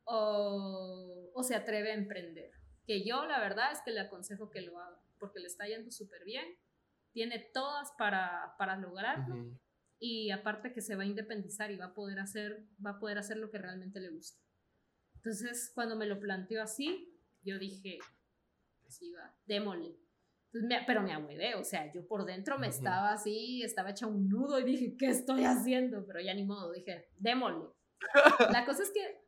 [0.05, 2.51] o, o se atreve a emprender.
[2.85, 5.91] Que yo la verdad es que le aconsejo que lo haga, porque le está yendo
[5.91, 6.45] súper bien,
[7.11, 9.57] tiene todas para, para lograrlo
[9.99, 13.17] y aparte que se va a independizar y va a poder hacer, va a poder
[13.17, 14.39] hacer lo que realmente le gusta.
[15.15, 17.99] Entonces, cuando me lo planteó así, yo dije,
[18.87, 19.95] sí va, démosle.
[20.55, 22.77] Entonces, me- pero me ahuevé, o sea, yo por dentro me Ujú.
[22.77, 26.05] estaba así, estaba hecha un nudo y dije, ¿qué estoy haciendo?
[26.05, 27.65] Pero ya ni modo, dije, démosle.
[28.51, 29.21] La cosa es que,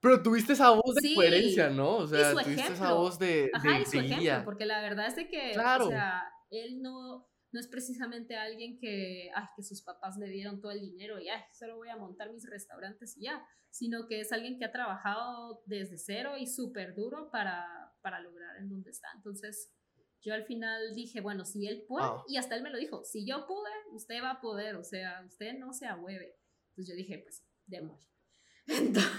[0.00, 1.14] Pero tuviste esa voz de Sí.
[1.14, 1.96] coherencia, ¿no?
[1.96, 2.96] O sea, tuviste esa ejemplo.
[2.96, 4.42] voz de, ajá, de, y su de ejemplo, guía.
[4.44, 5.86] porque la verdad es de que, Claro.
[5.86, 10.60] o sea, él no, no es precisamente alguien que, ay, que sus papás le dieron
[10.60, 14.20] todo el dinero y, ay, solo voy a montar mis restaurantes y ya, sino que
[14.20, 18.90] es alguien que ha trabajado desde cero y súper duro para, para lograr en donde
[18.90, 19.08] está.
[19.16, 19.74] Entonces,
[20.22, 22.22] yo al final dije, bueno, si él puede, Wow.
[22.28, 25.22] y hasta él me lo dijo, si yo pude, usted va a poder, o sea,
[25.26, 26.36] usted no se ahueve.
[26.70, 28.08] Entonces yo dije, pues, démosle.
[28.66, 29.14] Entonces,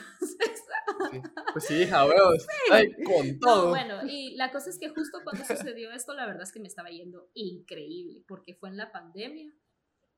[1.12, 1.22] Sí.
[1.54, 2.46] Pues sí, hija, huevos.
[2.72, 3.70] Ay, con no, todo.
[3.70, 6.68] bueno, y la cosa es que justo cuando sucedió esto, la verdad es que me
[6.68, 9.52] estaba yendo increíble, porque fue en la pandemia.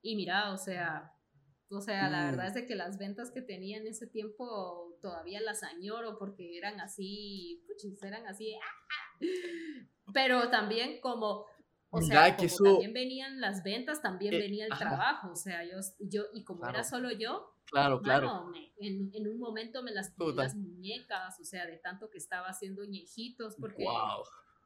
[0.02, 1.14] Y mira, o sea,
[1.70, 2.32] o sea, la Mm.
[2.32, 6.58] verdad es de que las ventas que tenía en ese tiempo todavía las añoro porque
[6.58, 8.56] eran así, puchis, eran así.
[8.56, 9.26] ¡ah!
[10.14, 11.46] Pero también como,
[11.90, 14.88] o Mira, sea, como eso- también venían las ventas, también Eh, venía el ajá.
[14.88, 16.88] trabajo, o sea, yo, yo y como era Claro.
[16.90, 18.28] solo yo, Claro, claro.
[18.28, 20.44] Mano, me- en, en un momento me lastimé Puta.
[20.44, 24.24] las muñecas, o sea, de tanto que estaba haciendo ñejitos, porque Wow.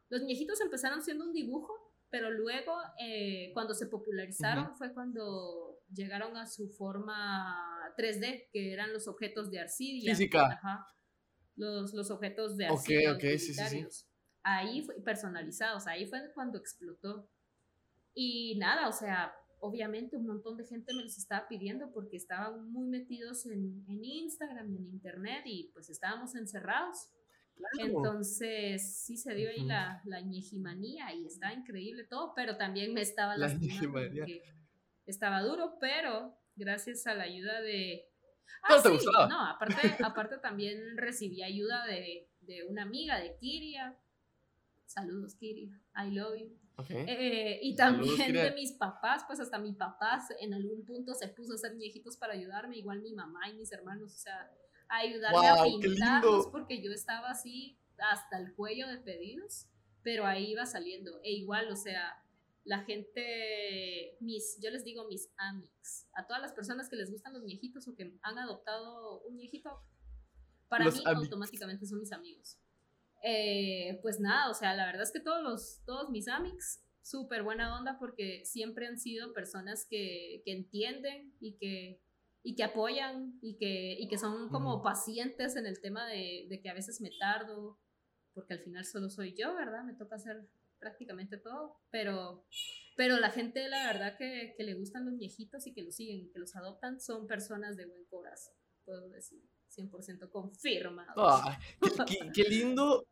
[0.09, 1.71] los ñejitos empezaron siendo un dibujo,
[2.09, 7.55] pero luego eh, cuando se popularizaron fue cuando llegaron a su forma
[7.95, 10.11] 3D, que eran los objetos de arcilla.
[10.15, 10.47] Física.
[10.53, 10.87] Ajá.
[11.55, 13.11] Los, los objetos de Ok, arcilla.
[13.13, 13.85] ok, sí, sí, sí.
[14.47, 17.27] Ahí fue personalizados, ahí fue cuando explotó.
[18.13, 22.71] Y nada, o sea, obviamente un montón de gente me los estaba pidiendo porque estaban
[22.71, 27.09] muy metidos en, en Instagram y en Internet y pues estábamos encerrados.
[27.55, 27.97] Claro.
[27.97, 33.01] Entonces sí se dio ahí la, la ñejimanía y estaba increíble todo, pero también me
[33.01, 34.43] estaba La porque
[35.07, 38.05] estaba duro, pero gracias a la ayuda de...
[38.83, 39.27] Te gustaba.
[39.27, 43.97] No, aparte, aparte también recibí ayuda de, de una amiga de Kiria.
[44.85, 45.81] Saludos, Kiria.
[45.95, 46.57] I love you.
[46.77, 46.89] Ok.
[46.91, 48.43] Eh, y Saludos, también Kiria.
[48.45, 52.17] de mis papás, pues hasta mi papá en algún punto se puso a hacer ñejitos
[52.17, 54.51] para ayudarme, igual mi mamá y mis hermanos, o sea,
[54.89, 59.67] a ayudarme a Guau, qué pintarlos porque yo estaba así hasta el cuello de pedidos,
[60.03, 61.19] pero ahí iba saliendo.
[61.23, 62.21] E igual, o sea,
[62.65, 67.33] la gente, mis, yo les digo mis amics, a todas las personas que les gustan
[67.33, 69.81] los ñejitos o que han adoptado un ñejito,
[70.67, 71.23] para Los mí amics.
[71.25, 72.57] automáticamente son mis amigos.
[73.27, 77.41] Eh, pues nada, o sea, la verdad es que todos, los, todos mis amics, súper
[77.41, 82.03] buena onda porque siempre han sido personas que, que entienden y que,
[82.43, 86.61] y que apoyan y que, y que son como pacientes en el tema de, de
[86.61, 87.79] que a veces me tardo,
[88.35, 89.83] porque al final solo soy yo, ¿verdad?
[89.83, 92.45] Me toca hacer prácticamente todo, pero,
[92.95, 96.25] pero la gente, la verdad, que, que le gustan los viejitos y que los siguen
[96.25, 99.41] y que los adoptan, son personas de buen corazón, puedo decir,
[99.75, 101.41] 100% confirmado.
[102.33, 103.07] Qué lindo,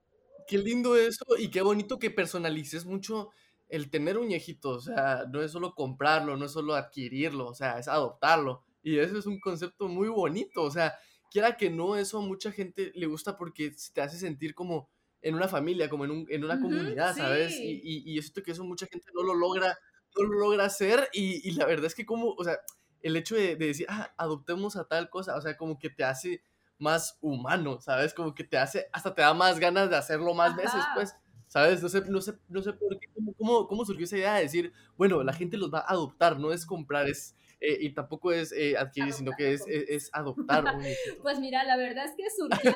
[0.48, 3.30] qué lindo eso y qué bonito que personalices mucho
[3.70, 4.72] el tener un viejito.
[4.72, 8.64] O sea, no es solo comprarlo, no es solo adquirirlo, o sea, es adoptarlo.
[8.82, 10.62] Y eso es un concepto muy bonito.
[10.64, 10.96] O sea,
[11.32, 14.90] quiera que no, eso a mucha gente le gusta porque te hace sentir como
[15.22, 17.58] en una familia, como en, un, en una comunidad, ¿sabes?
[17.60, 19.78] Y, y, y esto que eso mucha gente no lo logra,
[20.16, 22.60] no lo logra hacer y, y la verdad es que como, o sea,
[23.02, 26.04] el hecho de, de, decir, ah, adoptemos a tal cosa, o sea, como que te
[26.04, 26.44] hace
[26.78, 28.14] más humano, ¿sabes?
[28.14, 30.62] Como que te hace, hasta te da más ganas de hacerlo más Ajá.
[30.62, 31.16] veces, pues.
[31.54, 31.84] ¿Sabes?
[31.84, 33.08] No sé, no sé, no sé por qué,
[33.38, 36.52] cómo, cómo, surgió esa idea de decir, bueno, la gente los va a adoptar, no
[36.52, 40.10] es comprar, es, eh, y tampoco es eh, adquirir, adoptar, sino que es, es, es
[40.14, 40.64] adoptar.
[41.22, 42.76] pues mira, la verdad es que surgió,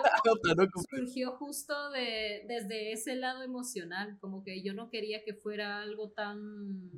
[0.91, 6.11] surgió justo de, desde ese lado emocional, como que yo no quería que fuera algo
[6.11, 6.91] tan,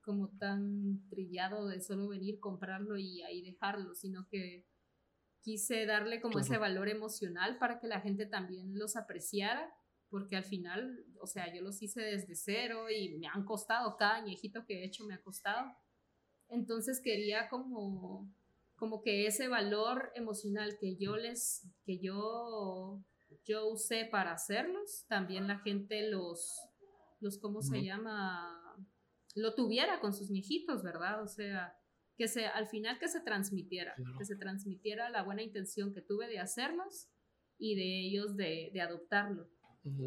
[0.00, 4.64] como tan trillado de solo venir, comprarlo y ahí dejarlo, sino que
[5.42, 9.72] quise darle como ese valor emocional para que la gente también los apreciara
[10.12, 14.16] porque al final, o sea, yo los hice desde cero y me han costado, cada
[14.16, 15.74] añejito que he hecho me ha costado.
[16.50, 18.30] Entonces quería como,
[18.76, 23.02] como que ese valor emocional que yo les, que yo,
[23.46, 26.60] yo usé para hacerlos, también la gente los,
[27.20, 28.76] los ¿cómo se llama?
[29.34, 31.22] Lo tuviera con sus ñejitos, ¿verdad?
[31.22, 31.74] O sea,
[32.16, 34.18] que se, al final que se transmitiera, claro.
[34.18, 37.08] que se transmitiera la buena intención que tuve de hacerlos
[37.58, 39.48] y de ellos de, de adoptarlo.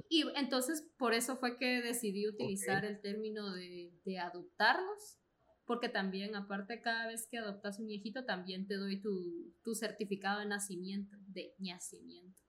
[0.10, 2.90] Y entonces por eso fue que decidí utilizar okay.
[2.92, 5.20] el término de, de, adoptarlos,
[5.66, 10.40] porque también aparte cada vez que adoptas un viejito también te doy tu, tu certificado
[10.40, 12.42] de nacimiento, de nacimiento.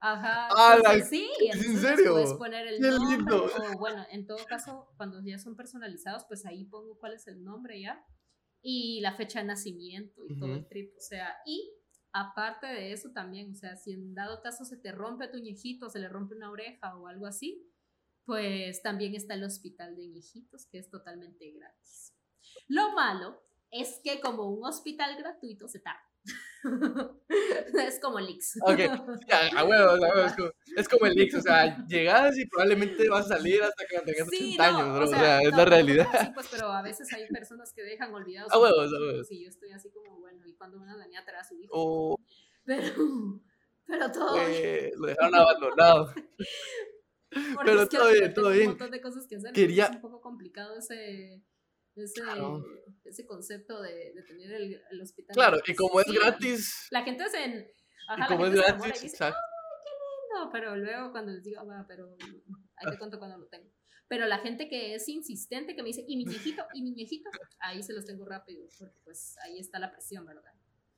[0.00, 2.12] Ajá, entonces, sí, entonces ¿en serio?
[2.12, 3.44] puedes poner el Qué nombre, lindo.
[3.44, 7.44] o bueno, en todo caso, cuando ya son personalizados, pues ahí pongo cuál es el
[7.44, 8.02] nombre ya,
[8.62, 10.40] y la fecha de nacimiento y uh -huh.
[10.40, 11.72] todo el trip, o sea, y
[12.12, 15.88] aparte de eso también, o sea, si en dado caso se te rompe tu ñejito,
[15.88, 17.66] se le rompe una oreja o algo así,
[18.24, 22.14] pues también está el hospital de ñejitos, que es totalmente gratis.
[22.68, 26.09] Lo malo es que como un hospital gratuito se tarda.
[27.88, 28.58] es como el Ix.
[28.62, 30.26] Ok, ya, a huevos, a.
[30.26, 33.84] Es como, es como el Ix, o sea, llegas y probablemente vas a salir hasta
[33.86, 35.04] que tengas sí, 80 no, años, bro.
[35.04, 36.08] O sea, o sea es la realidad.
[36.20, 38.52] Sí, pues, pero a veces hay personas que dejan olvidados.
[38.52, 39.26] A huevos, a huevos.
[39.26, 41.72] Sí, yo estoy así como, bueno, y cuando una venía traer a su hijo.
[41.72, 42.16] Oh.
[42.64, 42.92] Pero,
[43.86, 44.36] pero todo.
[44.38, 46.14] Eh, lo dejaron abandonado.
[47.64, 48.62] pero es que todo bien, todo bien.
[48.62, 49.52] Un montón de cosas que hacer.
[49.52, 49.86] Quería...
[49.86, 51.42] Es un poco complicado ese
[52.04, 52.64] ese, claro.
[53.04, 55.34] ese concepto de, de tener el, el, hospital.
[55.34, 56.88] Claro, y como es gratis.
[56.90, 57.70] La gente es en.
[58.08, 59.40] Ajá, y como es gratis, dice, exacto.
[59.84, 60.50] Qué lindo.
[60.52, 62.16] Pero luego cuando les digo, va, pero
[62.76, 63.70] ahí te cuento cuando lo tengo.
[64.08, 67.30] Pero la gente que es insistente, que me dice, y mi viejito, y mi viejito,
[67.60, 70.52] ahí se los tengo rápido, porque pues ahí está la presión, ¿verdad?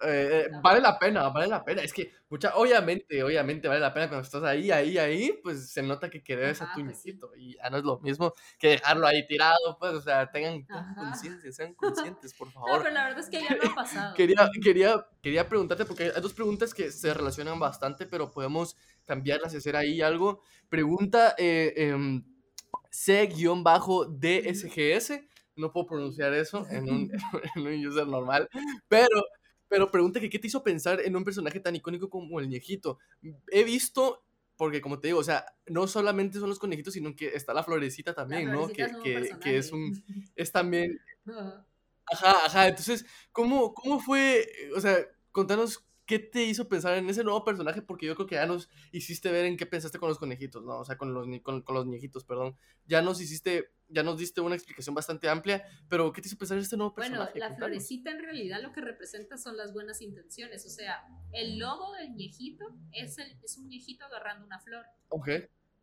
[0.04, 1.82] Eh, eh, vale la pena, vale la pena.
[1.82, 5.82] Es que, mucha, obviamente, obviamente vale la pena cuando estás ahí, ahí, ahí, pues se
[5.82, 7.28] nota que quieres a tu niñito.
[7.28, 7.40] Pues.
[7.40, 10.64] Y ya no es lo mismo que dejarlo ahí tirado, pues, o sea, tengan
[10.96, 12.70] conciencia, sean conscientes, por favor.
[12.70, 14.14] No, pero la verdad es que ya no ha pasado.
[14.14, 19.54] quería, quería, quería preguntarte, porque hay dos preguntas que se relacionan bastante, pero podemos cambiarlas
[19.54, 20.42] y hacer ahí algo.
[20.68, 22.22] Pregunta eh, eh,
[22.90, 24.12] C-DSGS,
[25.56, 27.10] no puedo pronunciar eso en un,
[27.56, 28.48] en un user normal,
[28.88, 29.24] pero
[29.72, 32.98] pero pregunta que qué te hizo pensar en un personaje tan icónico como el ñejito.
[33.50, 34.22] He visto,
[34.58, 37.64] porque como te digo, o sea, no solamente son los conejitos, sino que está la
[37.64, 39.02] florecita también, la florecita ¿no?
[39.02, 40.04] Que, que, que, es un,
[40.36, 41.00] es también...
[41.24, 44.98] Ajá, ajá, entonces, ¿cómo, ¿cómo fue, o sea,
[45.30, 47.82] contanos ¿qué te hizo pensar en ese nuevo personaje?
[47.82, 50.78] Porque yo creo que ya nos hiciste ver en qué pensaste con los conejitos, ¿no?
[50.78, 52.56] O sea, con los, con, con los niejitos, perdón.
[52.86, 56.56] Ya nos hiciste, ya nos diste una explicación bastante amplia, pero ¿qué te hizo pensar
[56.58, 57.32] en este nuevo personaje?
[57.32, 60.66] Bueno, la florecita en realidad lo que representa son las buenas intenciones.
[60.66, 64.84] O sea, el logo del ñejito es, el, es un ñejito agarrando una flor.
[65.08, 65.28] Ok.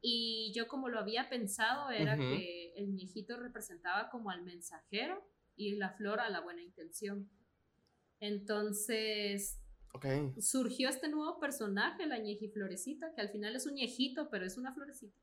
[0.01, 2.37] Y yo como lo había pensado era uh -huh.
[2.37, 7.29] que el ñejito representaba como al mensajero y la flor a la buena intención.
[8.21, 9.58] Entonces,
[9.93, 10.33] Okay.
[10.39, 14.57] Surgió este nuevo personaje, la ñeji florecita, que al final es un ñejito, pero es
[14.57, 15.19] una florecita.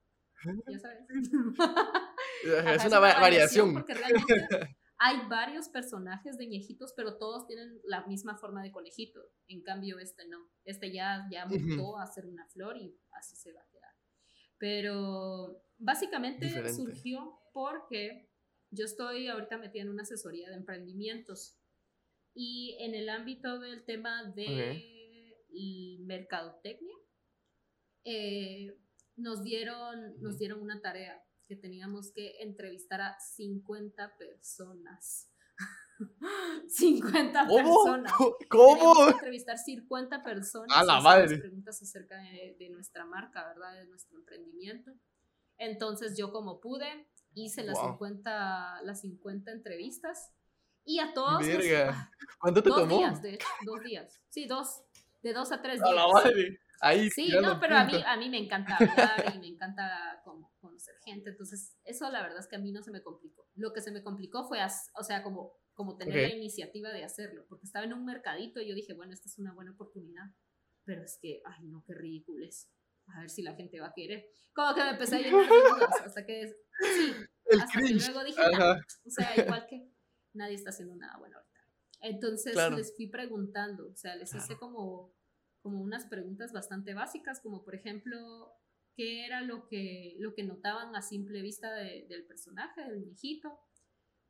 [0.69, 0.99] Ya sabes.
[2.45, 3.73] es, una, una variación.
[3.73, 9.21] Porque realmente hay varios personajes de ñejitos, pero todos tienen la misma forma de conejito.
[9.49, 10.49] En cambio, este no.
[10.65, 12.03] Este ya, ya mutó uh -huh.
[12.03, 13.93] a ser una flor y así se va a quedar.
[14.59, 16.73] Pero básicamente Diferente.
[16.73, 18.31] surgió porque
[18.71, 21.56] yo estoy ahorita metida en una asesoría de emprendimientos
[22.37, 24.45] y en el ámbito del tema de
[25.49, 25.99] okay.
[26.05, 26.95] mercadotecnia,
[28.05, 28.79] eh,
[29.17, 31.19] nos, dieron, nos dieron una tarea
[31.49, 35.31] que teníamos que entrevistar a 50 personas.
[36.69, 37.85] 50 ¿Cómo?
[37.85, 38.13] personas.
[38.51, 39.09] ¿Cómo?
[39.09, 40.77] entrevistar 50 personas.
[40.77, 41.39] A la madre.
[41.39, 43.81] preguntas acerca de, de, nuestra marca, ¿verdad?
[43.81, 44.93] De nuestro emprendimiento.
[45.57, 47.71] Entonces yo como pude, hice wow.
[47.71, 50.37] las, 50, las 50 entrevistas
[50.87, 51.47] y a todos.
[51.47, 51.87] Verga.
[52.19, 52.97] Los, ¿Cuánto te dos tomó?
[52.99, 54.21] Días, de, dos días.
[54.31, 54.83] Sí, dos.
[55.23, 55.91] De dos a tres días.
[55.91, 56.61] A la madre.
[56.81, 60.53] Ahí Sí, no, pero a mí, a mí me encanta hablar y me encanta como
[60.61, 63.49] conocer gente, entonces eso la verdad es que a mí no se me complicó.
[63.55, 64.59] Lo que se me complicó fue,
[64.95, 68.69] o sea, como, como tener la iniciativa de hacerlo, porque estaba en un mercadito y
[68.69, 70.25] yo dije, bueno, esta es una buena oportunidad,
[70.85, 72.69] pero es que, ay no, qué ridículo es.
[73.17, 74.27] A ver si la gente va a querer.
[74.53, 77.15] Como que me empecé a llenar de dudas hasta que, sí,
[77.47, 78.07] El hasta que cringe.
[78.09, 78.81] luego dije, "Nah, Ajá.
[79.07, 79.89] o sea, igual que
[80.37, 81.61] nadie está haciendo nada bueno ahorita.
[82.03, 82.77] Entonces Claro.
[82.77, 85.15] les fui preguntando, o sea, les hice como,
[85.61, 88.53] como unas preguntas bastante básicas, como por ejemplo,
[88.95, 93.59] ¿qué era lo que, lo que notaban a simple vista de- del personaje, del viejito?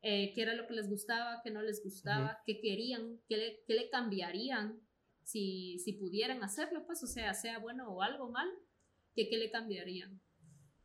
[0.01, 3.63] Eh, ¿Qué era lo que les gustaba, qué no les gustaba, qué querían, qué le,
[3.65, 4.79] qué le cambiarían
[5.23, 6.85] si, si pudieran hacerlo?
[6.85, 8.47] Pues, o sea, sea bueno o algo mal,
[9.15, 10.21] que qué le cambiarían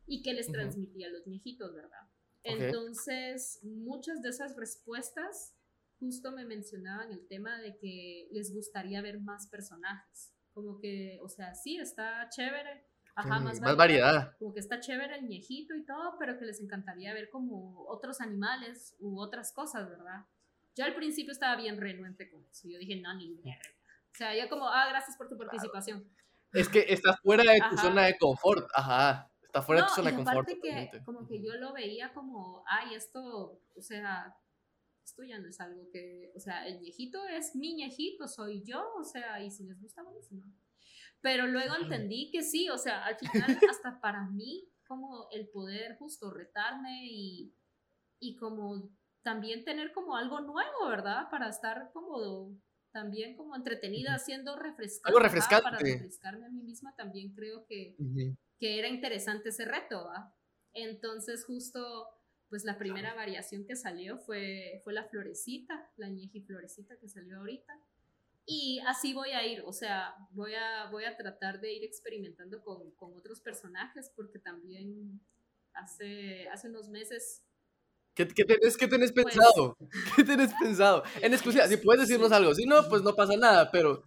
[0.07, 2.09] y qué les transmitía a los viejitos, ¿verdad?
[2.43, 5.55] Entonces, muchas de esas respuestas
[5.99, 10.33] justo me mencionaban el tema de que les gustaría ver más personajes.
[10.53, 12.85] Como que, o sea, sí, está chévere.
[13.15, 14.35] Ajá, Mm, más, más variedad.
[14.37, 18.21] Como que está chévere el viejito y todo, pero que les encantaría ver como otros
[18.21, 20.25] animales u otras cosas, ¿verdad?
[20.75, 22.67] Yo al principio estaba bien renuente con eso.
[22.67, 23.59] Yo dije, no, ni verga.
[24.11, 26.07] O sea, yo como, ah, gracias por tu participación.
[26.51, 27.77] Es que estás fuera de tu Ajá.
[27.77, 28.67] zona de confort.
[28.75, 29.31] Ajá.
[29.53, 30.47] Está fuera de tu No, zona de confort.
[30.49, 34.35] que como que yo lo veía como, ay, esto, o sea,
[35.05, 38.83] esto ya no es algo que, o sea, el viejito es mi viejito, soy yo,
[38.97, 40.41] o sea, y si les gusta, buenísimo.
[41.21, 43.31] Pero luego entendí que sí, o sea, al final
[43.69, 47.53] hasta para mí, como el poder justo retarme y,
[48.19, 48.89] y como
[49.21, 51.29] también tener como algo nuevo, ¿verdad?
[51.29, 52.57] Para estar como
[52.91, 55.09] también como entretenida, haciendo refrescante.
[55.09, 55.93] Algo Para refrescante.
[55.93, 58.35] refrescarme a mí misma también creo que, Ujú.
[58.63, 60.33] Que era interesante ese reto, ¿va?
[60.71, 62.07] Entonces justo,
[62.47, 67.39] pues la primera variación que salió fue, fue la florecita, la ñeji florecita que salió
[67.39, 67.73] ahorita.
[68.45, 72.63] Y así voy a ir, o sea, voy a, voy a tratar de ir experimentando
[72.63, 75.19] con, con otros personajes porque también
[75.73, 77.43] hace, hace unos meses...
[78.15, 79.75] ¿Qué, qué tenés, qué tenés Pues- pensado?
[80.15, 81.03] ¿Qué tenés pensado?
[81.21, 82.35] En exclusiva, si puedes decirnos Sí.
[82.35, 82.55] algo.
[82.55, 84.03] Si no, pues no pasa nada, pero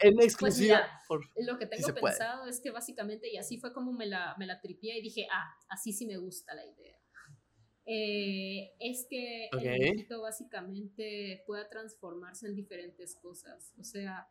[0.00, 0.78] en exclusiva.
[0.78, 2.00] mira, por- Lo que tengo puede.
[2.14, 5.26] pensado es que básicamente, y así fue como me la, me la tripié y dije,
[5.32, 6.96] ah, así sí me gusta la idea.
[7.90, 9.62] Eh, es que Ok.
[9.62, 13.72] el viejito básicamente pueda transformarse en diferentes cosas.
[13.78, 14.28] O sea,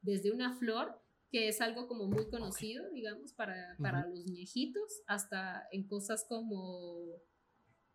[0.00, 1.02] desde una flor,
[1.32, 7.20] que es algo como muy conocido, digamos, para, para los viejitos, hasta en cosas como,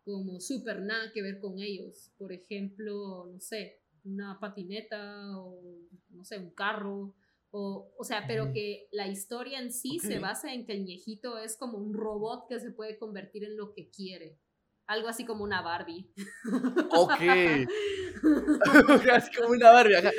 [0.03, 2.11] como súper nada que ver con ellos.
[2.17, 5.61] Por ejemplo, no sé, una patineta o,
[6.09, 7.13] no sé, un carro.
[7.51, 11.37] O, o sea, pero que la historia en sí se basa en que el viejito
[11.37, 14.37] es como un robot que se puede convertir en lo que quiere.
[14.87, 16.11] Algo así como una Barbie.
[16.91, 17.11] Ok.
[19.11, 19.95] Así como una Barbie.
[19.95, 20.11] ajá.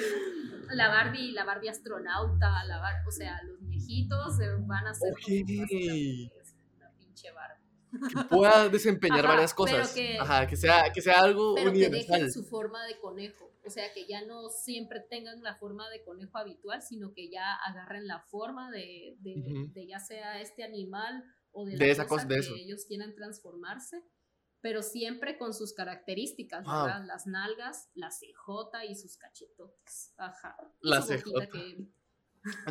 [0.72, 5.36] la Barbie, la Barbie astronauta, la Bar- o sea, los viejitos van a hacer como
[5.36, 5.60] Ok.
[5.60, 6.32] básicamente
[6.76, 8.08] una pinche Barbie.
[8.12, 9.94] Que pueda desempeñar Ajá, varias cosas.
[9.94, 12.16] que- Ajá, que sea, que sea algo pero que universal.
[12.20, 13.50] dejen su forma de conejo.
[13.66, 17.54] O sea, que ya no siempre tengan la forma de conejo habitual, sino que ya
[17.66, 19.72] agarren la forma de, de, Ujú.
[19.72, 22.54] de ya sea este animal o de, De la esa cosa que eso.
[22.54, 24.02] ellos quieran transformarse,
[24.60, 26.84] pero siempre con sus características, Wow.
[26.84, 27.04] ¿verdad?
[27.06, 30.12] Las nalgas, la CJ y sus cachetotes.
[30.16, 30.56] Ajá.
[30.80, 31.48] La CJ.
[31.50, 31.88] que-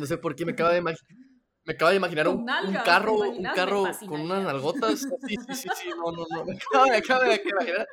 [0.00, 1.26] No sé por qué me acaba de imaginar.
[1.66, 5.06] Me acaba de imaginar un, un nalgas, ¿te carro, un carro con unas nalgotas.
[5.26, 6.44] Sí, sí, sí, sí, no, no, no.
[6.44, 7.86] Me acaba, me acaba de imaginar.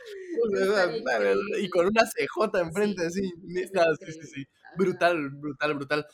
[1.59, 3.21] Y con una CJ enfrente, Sí,
[3.55, 4.45] Estaría no, sí, sí, sí.
[4.78, 6.05] Brutal, brutal, brutal.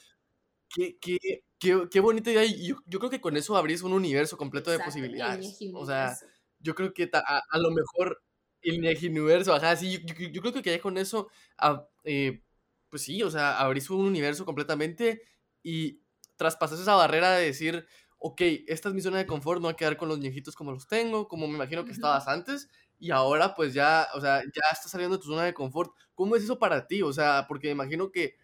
[0.70, 1.18] Qué, qué,
[1.60, 2.46] qué, qué bonita idea.
[2.46, 5.60] Y yo, yo creo que con eso abrís un universo completo de Exacto, el posibilidades.
[5.74, 6.18] O sea,
[6.60, 8.22] yo creo que a, a lo mejor
[8.62, 8.80] el
[9.10, 12.44] universo, ajá, sí, yo, yo- yo creo que ya con eso, ah, eh,
[12.90, 15.22] pues sí, o sea, abrís un universo completamente
[15.64, 16.02] y
[16.40, 17.86] traspasas esa barrera de decir,
[18.18, 20.72] ok, esta es mi zona de confort, no voy a quedar con los viejitos como
[20.72, 24.62] los tengo, como me imagino que estabas antes, y ahora pues ya, o sea, ya
[24.72, 25.92] estás saliendo de tu zona de confort.
[26.16, 27.02] ¿Cómo es eso para ti?
[27.02, 28.36] O sea, porque me imagino que,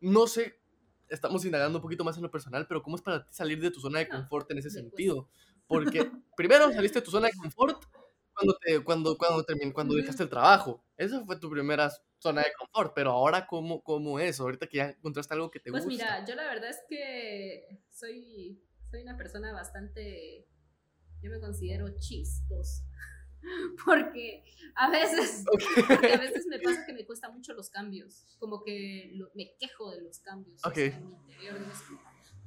[0.00, 0.60] no sé,
[1.08, 3.72] estamos indagando un poquito más en lo personal, pero ¿cómo es para ti salir de
[3.72, 5.28] tu zona de No, confort en ese sentido?
[5.66, 7.84] Porque primero saliste de tu zona de confort
[8.40, 10.84] cuando, te, cuando, cuando, termin- cuando dejaste el trabajo.
[10.96, 14.40] Esa fue tu primera zona de confort, pero ahora, ¿cómo, cómo es?
[14.40, 16.04] Ahorita que ya encontraste algo que te Pues gusta.
[16.04, 18.60] mira, yo la verdad es que soy,
[18.90, 20.46] soy una persona bastante,
[21.22, 22.84] yo me considero chistosa.
[23.86, 24.44] Porque
[24.76, 25.44] a veces,
[25.88, 28.36] porque a veces me pasa que me cuesta mucho los cambios.
[28.38, 30.62] Como que lo- me quejo de los cambios.
[30.64, 30.74] o Ok.
[30.74, 31.94] sea, en mi interior digo así,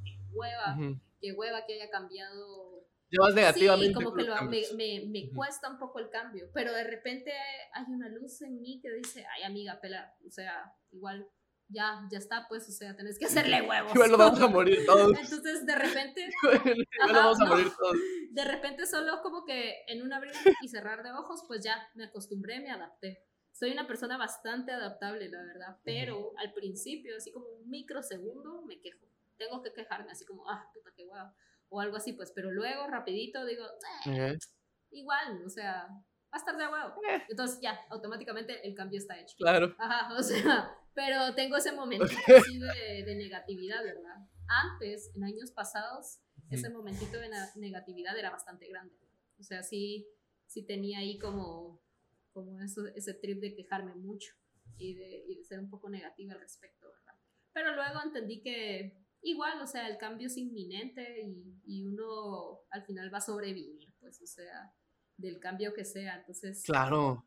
[0.06, 1.00] qué hueva, Ujú.
[1.20, 2.73] qué hueva que haya cambiado
[3.14, 3.88] Llevas negativamente.
[3.88, 7.32] Sí, como que lo- me, me, me cuesta un poco el cambio, pero de repente
[7.74, 11.30] hay una luz en mí que dice, ay amiga, pela, o sea, igual
[11.70, 13.94] ya, ya está, pues, o sea, tenés que hacerle huevos.
[13.94, 15.12] Igual nos vamos a morir todos.
[15.18, 17.50] Entonces, de repente, Igual Ajá, vamos a no.
[17.52, 17.98] morir todos.
[18.32, 22.06] de repente solo como que en un abrir y cerrar de ojos, pues ya me
[22.06, 23.26] acostumbré, me adapté.
[23.52, 28.82] Soy una persona bastante adaptable, la verdad, pero al principio, así como un microsegundo, me
[28.82, 29.06] quejo.
[29.38, 31.28] Tengo que quejarme, así como, ah, puta, qué guau.
[31.74, 33.66] O algo así, pues, pero luego, rapidito, digo,
[34.06, 34.38] "Eh,
[34.92, 36.94] igual, o sea, va a estar de huevo.
[37.10, 37.24] Eh.
[37.30, 39.36] Entonces ya, automáticamente el cambio está hecho.
[39.38, 39.76] Claro.
[39.80, 44.18] Ajá, o sea, pero tengo ese momento así de, de negatividad, ¿verdad?
[44.48, 46.20] Antes, en años pasados,
[46.52, 48.94] ese momentito de negatividad era bastante grande.
[49.40, 50.08] O sea, sí,
[50.46, 51.82] sí tenía ahí como,
[52.34, 54.36] como eso, ese trip de quejarme mucho
[54.78, 57.16] y de, y de ser un poco negativa al respecto, ¿verdad?
[57.52, 62.84] Pero luego entendí que igual, o sea, el cambio es inminente y, y uno al
[62.86, 64.74] final va a sobrevivir, pues, o sea,
[65.18, 66.18] del cambio que sea.
[66.20, 67.26] Entonces, Claro.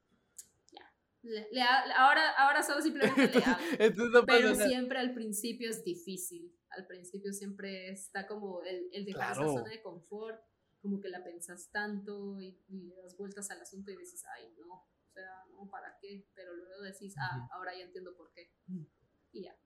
[1.23, 1.63] le-
[1.97, 3.43] ahora, ahora solo simplemente le.
[3.81, 6.53] Entonces pasa Pero siempre al principio es difícil.
[6.71, 9.51] Al principio siempre está como el, el dejar Claro.
[9.51, 10.41] esa zona de confort,
[10.83, 14.73] como que la pensas tanto y, y das vueltas al asunto y dices, ay, no,
[14.75, 16.27] o sea, no, ¿para qué?
[16.35, 18.53] Pero luego decís, ah, ahora ya entiendo por qué.
[19.33, 19.57] Y ya.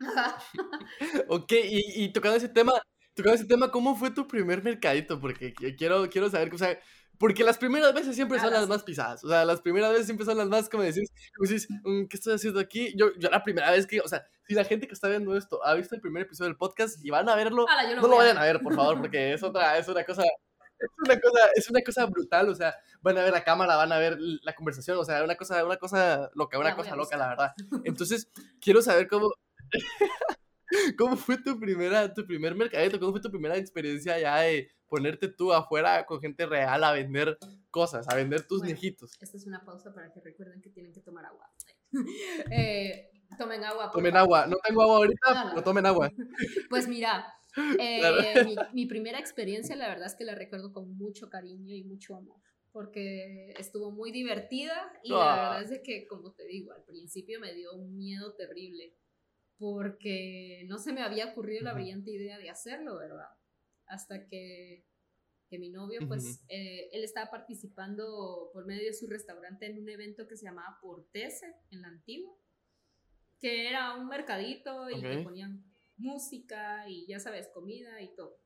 [1.28, 2.72] Ok, y, y tocando ese tema,
[3.14, 5.20] tocando ese tema, ¿cómo fue tu primer mercadito?
[5.20, 6.78] Porque qui- quiero, quiero saber, o sea,
[7.18, 9.90] porque las primeras veces siempre Ah, son las- las más pisadas, o sea, las primeras
[9.92, 12.94] veces siempre son las más, como decís, decís, "Mm, ¿qué estoy haciendo aquí?
[12.96, 15.64] Yo, yo la primera vez que, o sea, si la gente que está viendo esto
[15.64, 18.38] ha visto el primer episodio del podcast y van a verlo, yo no lo vayan
[18.38, 20.22] a ver, por favor, porque es otra, es una cosa,
[20.78, 23.92] es una cosa, es una cosa brutal, o sea, van a ver la cámara, van
[23.92, 27.28] a ver la conversación, o sea, una cosa, una cosa loca, una cosa loca, la
[27.28, 27.52] verdad.
[27.84, 28.30] Entonces,
[28.62, 29.30] quiero saber cómo,
[30.98, 35.28] cómo fue tu primera, tu primer mercadito, cómo fue tu primera experiencia ya de ponerte
[35.28, 37.38] tú afuera con gente real a vender
[37.70, 38.72] cosas, a vender tus Bueno.
[38.72, 39.12] viejitos.
[39.20, 41.48] Esta es una pausa para que recuerden que tienen que tomar agua.
[42.52, 43.84] Eh, tomen agua.
[43.90, 44.38] por Tomen favor.
[44.38, 45.62] agua, no tengo agua ahorita, Ah, pero no.
[45.62, 46.10] tomen agua.
[46.70, 47.26] Pues mira,
[47.78, 48.44] eh, Claro.
[48.48, 52.16] mi, mi primera experiencia la verdad es que la recuerdo con mucho cariño y mucho
[52.16, 52.40] amor,
[52.72, 55.58] porque estuvo muy divertida y la Ah.
[55.58, 58.94] verdad es que, como te digo, al principio me dio un miedo terrible,
[59.60, 63.28] porque no se me había ocurrido la brillante idea de hacerlo, ¿verdad?
[63.84, 64.86] Hasta que,
[65.50, 69.88] que mi novio, pues, eh, él estaba participando por medio de su restaurante en un
[69.90, 72.34] evento que se llamaba Portese en la antigua,
[73.38, 75.24] que era un mercadito y te Ok.
[75.24, 75.62] ponían
[75.98, 78.38] música y ya sabes, comida y todo.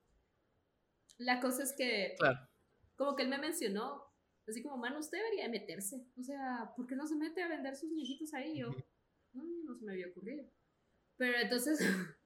[1.19, 2.41] La cosa es que, Claro.
[2.97, 4.03] como que él me mencionó,
[4.49, 6.09] así como, mano, usted debería de meterse.
[6.19, 8.55] O sea, ¿por qué no se mete a vender sus viejitos ahí?
[8.55, 8.71] Y yo,
[9.35, 10.45] "Mm, no se me había ocurrido.
[11.17, 11.79] Pero entonces,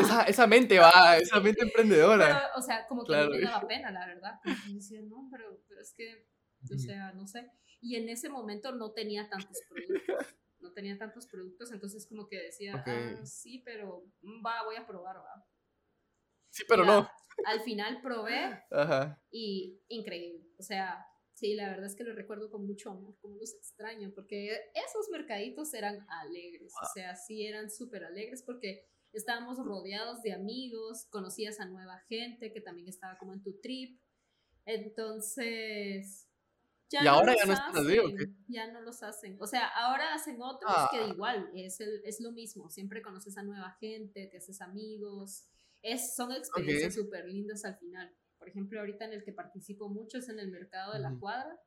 [0.00, 2.50] Esa, esa mente va, esa mente pero, emprendedora.
[2.56, 3.30] o sea, como que Claro.
[3.30, 4.34] no me daba pena, la verdad.
[4.68, 6.26] Decía, no, pero, pero es que,
[6.74, 7.48] o sea, no sé.
[7.80, 10.34] Y en ese momento no tenía tantos productos.
[10.60, 14.84] No tenía tantos productos, entonces como que decía, ah, sí, pero mm, va, voy a
[14.84, 15.46] probar, va.
[16.50, 17.10] Sí, pero Ya, no.
[17.46, 19.22] Al final probé Ajá.
[19.30, 20.44] y increíble.
[20.58, 21.06] O sea,
[21.38, 25.08] sí, la verdad es que lo recuerdo con mucho amor, como los extraño, porque esos
[25.10, 31.60] mercaditos eran alegres, o sea, sí eran súper alegres porque estábamos rodeados de amigos, conocías
[31.60, 34.00] a nueva gente que también estaba como en tu trip.
[34.66, 36.24] Entonces...
[36.90, 38.24] ¿Y ahora ya los no están así, o qué?
[38.24, 39.36] hacen, Ya no los hacen.
[39.40, 40.88] O sea, ahora hacen otros Ah.
[40.90, 42.70] que igual es, el, es lo mismo.
[42.70, 45.50] Siempre conoces a nueva gente, te haces amigos.
[45.82, 48.10] Es, son experiencias súper lindas al final.
[48.38, 51.60] Por ejemplo, ahorita en el que participo mucho es en el mercado de la cuadra,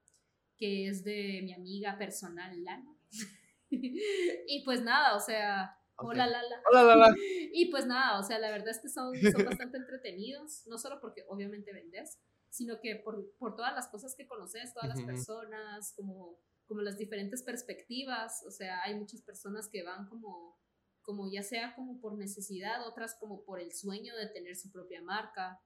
[0.57, 2.95] que es de mi amiga personal, Lana.
[3.69, 6.61] y pues nada, o sea, hola Lala.
[6.71, 7.15] Hola, la, la.
[7.53, 10.99] Y pues nada, o sea, la verdad es que son, son bastante entretenidos, no solo
[11.01, 12.19] porque obviamente vendes,
[12.49, 16.97] sino que por, por todas las cosas que conoces, todas las personas, como, como las
[16.97, 20.59] diferentes perspectivas, o sea, hay muchas personas que van como,
[21.01, 25.01] como ya sea como por necesidad, otras como por el sueño de tener su propia
[25.01, 25.61] marca.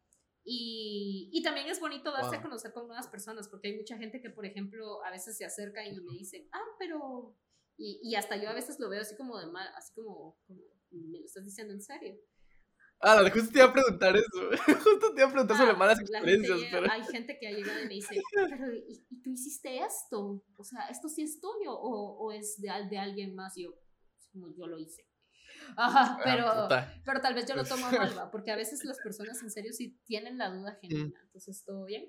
[0.47, 4.21] Y, y también es bonito darse a conocer con nuevas personas, porque hay mucha gente
[4.21, 7.35] que, por ejemplo, a veces se acerca y me dicen, ah, pero...
[7.77, 10.61] Y, y hasta yo a veces lo veo así como de mal, así como, como,
[10.91, 12.15] ¿me lo estás diciendo en serio?
[13.01, 14.49] Ah, justo te iba a preguntar eso.
[14.83, 16.91] Justo te iba a preguntar sobre Ah, malas la gente experiencias, pero.
[16.91, 18.15] Hay gente que ha llegado y me dice,
[18.49, 20.41] pero ¿y, y tú hiciste esto?
[20.55, 23.57] O sea, ¿esto sí es tuyo o, o es de, al- de alguien más?
[23.57, 23.73] Y yo,
[24.31, 25.05] como yo lo hice.
[25.77, 26.93] Ajá, Ah, pero, puta.
[27.05, 28.31] pero tal vez yo lo tomo mal, ¿va?
[28.31, 32.05] porque a veces las personas en serio sí tienen la duda genuina, entonces todo bien.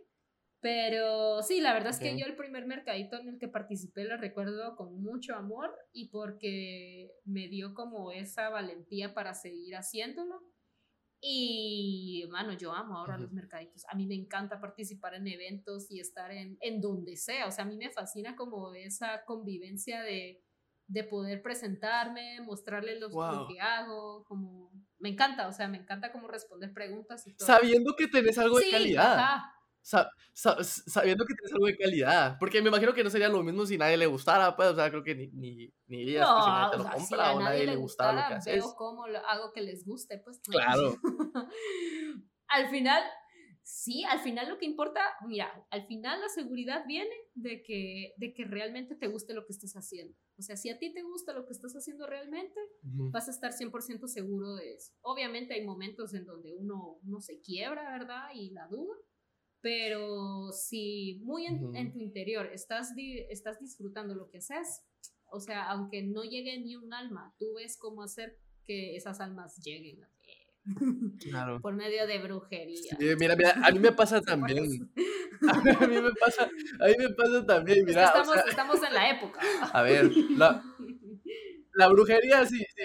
[0.61, 4.16] Pero sí, la verdad es que yo el primer mercadito en el que participé lo
[4.16, 10.40] recuerdo con mucho amor y porque me dio como esa valentía para seguir haciéndolo.
[11.20, 13.22] Y, mano, yo amo ahora Ujú.
[13.24, 13.84] los mercaditos.
[13.88, 17.46] A mí me encanta participar en eventos y estar en, en donde sea.
[17.46, 20.42] O sea, a mí me fascina como esa convivencia de,
[20.89, 26.28] de poder presentarme, mostrarle lo, que hago, como me encanta, o sea, me encanta como
[26.28, 27.47] responder preguntas y todo.
[27.47, 29.43] Sabiendo que tenés algo de calidad.
[29.82, 32.37] sabiendo que tienes algo de calidad.
[32.39, 34.91] Porque me imagino que no sería lo mismo si nadie le gustara, pues, o sea,
[34.91, 37.76] creo que ni, ni, ni irías no, si nadie te lo compra o nadie le
[37.76, 38.55] gustara, lo que haces.
[38.55, 40.41] Veo cómo hago que les guste, pues.
[40.41, 40.97] Claro.
[42.49, 43.03] Al final,
[43.64, 48.32] sí, al final lo que importa, mira, al final la seguridad viene de que, de
[48.32, 50.16] que realmente te guste lo que estás haciendo.
[50.39, 53.53] O sea, si a ti te gusta lo que estás haciendo realmente, vas a estar
[53.53, 54.93] 100% seguro de eso.
[55.01, 58.28] Obviamente hay momentos en donde uno, uno se quiebra, ¿verdad?
[58.34, 58.95] Y la duda.
[59.62, 62.93] Pero si muy en, tu interior estás,
[63.30, 64.84] estás disfrutando lo que haces,
[65.30, 69.57] o sea, aunque no llegue ni un alma, tú ves cómo hacer que esas almas
[69.64, 70.11] lleguen a
[71.20, 71.60] Claro.
[71.60, 72.96] Por medio de brujería.
[73.18, 74.90] mira, mira, a mí me pasa también.
[75.42, 78.06] A mí me pasa, a mí me pasa también, mira.
[78.06, 79.38] estamos, estamos, en la época.
[79.70, 80.62] A ver, la,
[81.74, 82.82] la brujería, sí, sí,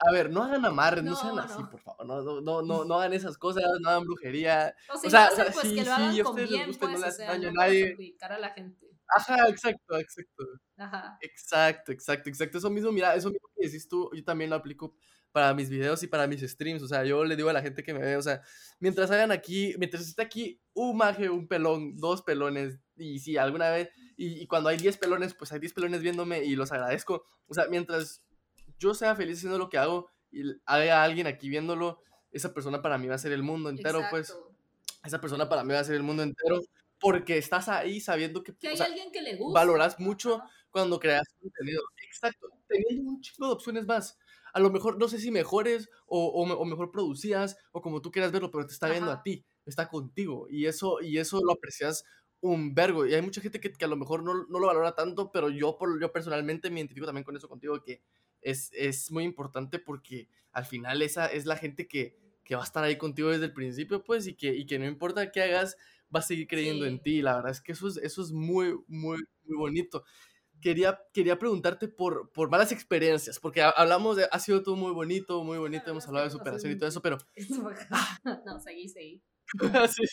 [0.00, 2.04] A ver, no hagan amarres, no, sean así, por favor.
[2.04, 4.74] No, no, no, no, hagan esas cosas, no hagan brujería.
[4.92, 6.92] O, si sea, o sea, pues sí, que lo hagan sí, con bien, gusten, pues,
[6.92, 8.16] no le hacen daño a nadie.
[8.20, 8.88] a la gente.
[9.16, 10.44] Ajá, exacto, exacto.
[10.76, 11.18] Ajá.
[11.20, 12.58] Exacto, exacto, exacto.
[12.58, 14.96] Eso mismo, mira, eso mismo que decís tú, yo también lo aplico
[15.32, 16.82] para mis videos y para mis streams.
[16.82, 18.42] O sea, yo le digo a la gente que me ve, o sea,
[18.78, 23.70] mientras hagan aquí, mientras esté aquí un maje, un pelón, dos pelones, y si alguna
[23.70, 27.24] vez, y, cuando hay 10 pelones, pues hay 10 pelones viéndome y los agradezco.
[27.48, 28.22] O sea, mientras
[28.78, 32.98] yo sea feliz haciendo lo que hago y haya alguien aquí viéndolo, esa persona para
[32.98, 34.36] mí va a ser el mundo entero, pues.
[35.04, 36.60] Esa persona para mí va a ser el mundo entero
[37.00, 39.58] porque estás ahí sabiendo que, que hay alguien que le gusta.
[39.58, 41.82] Valoras mucho cuando creas contenido.
[42.06, 44.16] Exacto, teniendo un chico de opciones más
[44.52, 48.32] a lo mejor, no sé si mejores o, o, mejor producidas o como tú quieras
[48.32, 52.04] verlo, pero te está viendo a ti, está contigo y eso, y eso lo aprecias
[52.40, 53.06] un vergo.
[53.06, 55.48] Y hay mucha gente que, que a lo mejor no, no, lo valora tanto, pero
[55.48, 58.02] yo, por, yo personalmente me identifico también con eso contigo, que
[58.42, 62.64] es, es muy importante porque al final esa es la gente que, que, va a
[62.64, 65.76] estar ahí contigo desde el principio, pues, y que, y que no importa qué hagas,
[66.14, 67.22] va a seguir creyendo en ti.
[67.22, 70.04] La verdad es que eso es, eso es muy, muy, muy bonito
[70.62, 75.44] quería, quería preguntarte por, por malas experiencias, porque hablamos de, ha sido todo muy bonito,
[75.44, 77.18] muy bonito, hemos hablado de superación y todo eso, pero...
[78.46, 79.22] no, seguí, seguí.
[79.88, 80.04] sí,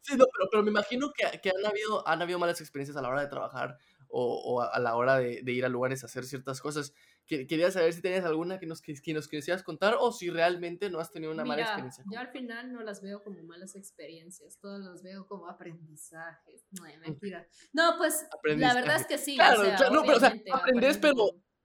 [0.00, 3.02] sí no, pero, pero, me imagino que, que, han, habido, han habido malas experiencias a
[3.02, 3.76] la hora de trabajar
[4.08, 6.92] o, o a la hora de, de, ir a lugares a hacer ciertas cosas.
[7.26, 11.00] Quería saber si tenías alguna que nos, que, nos quisieras contar o si realmente no
[11.00, 12.04] has tenido una mala experiencia.
[12.08, 16.64] Yo al final no las veo como malas experiencias, todas las veo como aprendizajes.
[16.70, 17.48] No, mentira.
[17.72, 19.34] No, pues la verdad es que sí.
[19.34, 21.14] Claro, no, pero o sea, aprendes, pero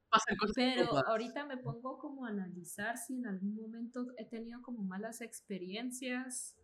[0.10, 0.56] pasan cosas.
[0.56, 5.22] Pero ahorita me pongo como a analizar si en algún momento he tenido como malas
[5.22, 6.58] experiencias.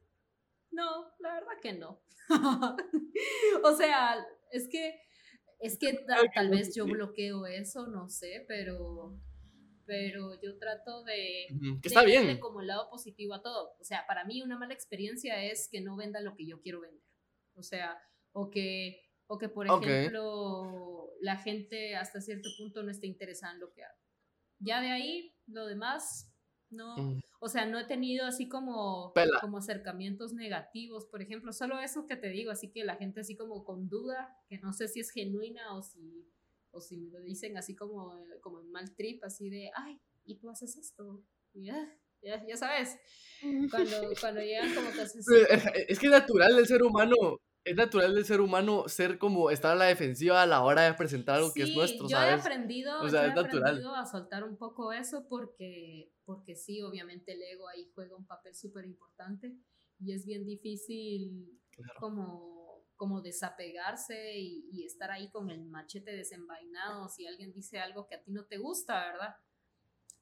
[0.72, 2.02] No, la verdad que no.
[3.64, 5.00] o sea, es que
[5.60, 9.20] es que tal, vez yo bloqueo eso, no sé, pero
[9.86, 11.48] pero yo trato de,
[11.82, 12.40] que está bien.
[12.40, 13.74] como el lado positivo a todo.
[13.80, 16.82] O sea, para mí una mala experiencia es que no venda lo que yo quiero
[16.82, 17.08] vender.
[17.56, 17.98] O sea,
[18.34, 23.62] o que, o que por ejemplo, la gente hasta cierto punto no esté interesada en
[23.62, 23.98] lo que hago.
[24.60, 26.37] Ya de ahí, lo demás,
[26.70, 27.22] no, mm.
[27.40, 32.16] o sea, no he tenido así como, como acercamientos negativos, por ejemplo, solo eso que
[32.16, 35.12] te digo, así que la gente así como con duda, que no sé si es
[35.12, 36.28] genuina o si,
[36.72, 40.36] o si me lo dicen así como, como en mal trip, así de, ay, ¿y
[40.36, 41.24] tú haces esto?
[41.54, 41.90] ya,
[42.22, 42.98] ya, sabes,
[43.72, 45.02] cuando, cuando llegan como que.
[45.88, 47.16] Es que es natural del ser humano
[47.64, 50.94] es natural del ser humano ser como estar a la defensiva a la hora de
[50.94, 54.58] presentar algo que es nuestro, yo He aprendido, o sea, he aprendido a soltar un
[54.58, 59.54] poco eso porque, porque sí, obviamente el ego ahí juega un papel súper importante
[60.00, 61.60] y es bien difícil
[62.00, 68.08] como, como desapegarse y, y, estar ahí con el machete desenvainado si alguien dice algo
[68.08, 69.36] que a ti no te gusta, ¿verdad?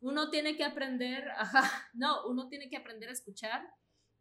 [0.02, 3.62] Uno tiene que aprender, ajá, no, uno tiene que aprender a escuchar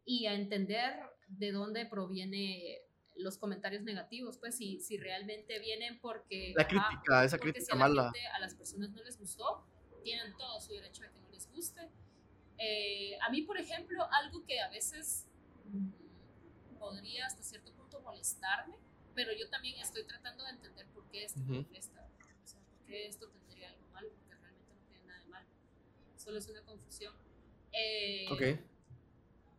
[0.04, 0.94] y a entender
[1.26, 2.78] de dónde proviene
[3.16, 6.52] los comentarios negativos, pues si, si realmente vienen porque...
[6.56, 8.12] La crítica, esa crítica mala.
[8.32, 9.64] a las personas no les gustó,
[10.02, 11.88] tienen todo su derecho a que no les guste.
[12.58, 15.26] Eh, a mí, por ejemplo, algo que a veces
[15.66, 18.76] mm, podría hasta cierto punto molestarme,
[19.14, 22.08] pero yo también estoy tratando de entender por qué esto me molesta.
[22.44, 25.48] O sea, por qué esto tendría algo malo, porque realmente no tiene nada de malo.
[26.16, 27.14] Solo es una confusión.
[27.72, 28.73] Eh, ok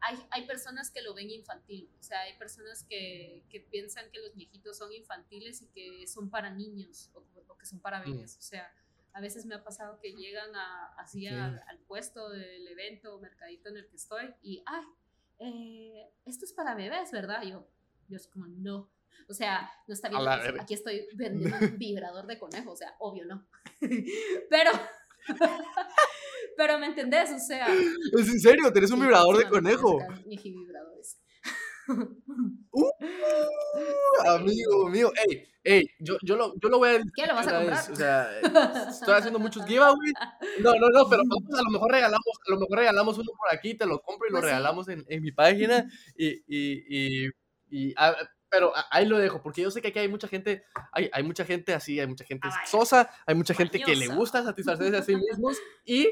[0.05, 4.19] hay, hay, personas que lo ven infantil, o sea, hay personas que, que, piensan que
[4.19, 7.23] los viejitos son infantiles y que son para niños o,
[7.57, 8.11] que son para mm.
[8.11, 8.71] bebés, o sea,
[9.13, 13.69] a veces me ha pasado que llegan a, así al, puesto del evento o mercadito
[13.69, 14.85] en el que estoy y, ay,
[15.39, 17.43] eh, esto es para bebés, ¿verdad?
[17.43, 17.67] Yo,
[18.07, 18.91] yo es como, no.
[19.27, 20.21] O sea, no está bien.
[20.59, 23.47] Aquí estoy vendiendo un vibrador de conejo, o sea, obvio no.
[24.49, 24.71] Pero,
[26.57, 27.31] pero ¿me entendés?
[27.31, 27.67] O sea.
[27.67, 28.71] ¿Es en serio?
[28.71, 29.99] ¿Tenés un vibrador de conejo?
[30.25, 31.17] vibradores.
[31.87, 32.89] Uh,
[34.27, 37.57] amigo mío, ey, ey, yo, yo, lo, yo lo voy a ¿Qué lo vas a
[37.57, 37.91] comprar?
[37.91, 38.39] o sea,
[38.89, 40.13] estoy haciendo muchos giveaways.
[40.61, 41.21] No, no, no, pero
[41.57, 44.31] a lo mejor regalamos, a lo mejor regalamos uno por aquí, te lo compro y
[44.31, 45.85] lo pues regalamos en, en, mi página
[46.17, 47.29] y, y, y,
[47.69, 47.95] y
[48.49, 51.43] pero ahí lo dejo, porque yo sé que aquí hay mucha gente, hay, hay mucha
[51.43, 55.15] gente así, hay mucha gente sosa, hay mucha gente que le gusta satisfacerse a sí
[55.15, 56.07] mismos y,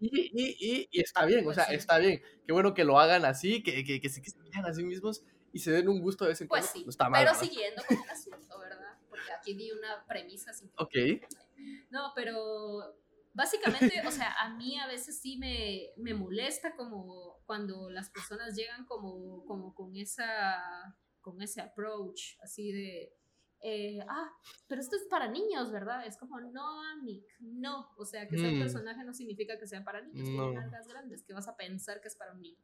[0.00, 2.22] y, y, y, está bien, o sea, pues está bien.
[2.46, 5.58] Qué bueno que lo hagan así, que, que, que, se vean a sí mismos y
[5.58, 6.72] se den un gusto de vez en pues cuando.
[6.72, 8.98] Pues sí, no está mal, pero siguiendo con el asunto, ¿verdad?
[9.08, 10.52] Porque aquí di una premisa.
[10.52, 10.94] Sin ok.
[11.90, 12.94] No, pero
[13.34, 18.54] básicamente, o sea, a mí a veces sí me, me molesta como cuando las personas
[18.54, 23.12] llegan como, como con esa con ese approach así de,
[23.60, 24.30] eh, ah,
[24.68, 26.06] pero esto es para niños, ¿verdad?
[26.06, 27.90] Es como, no, Amic, no.
[27.96, 28.60] O sea, que sea mm.
[28.60, 30.52] personaje no significa que sea para niños, no.
[30.52, 32.62] las grandes, que vas a pensar que es para un niño.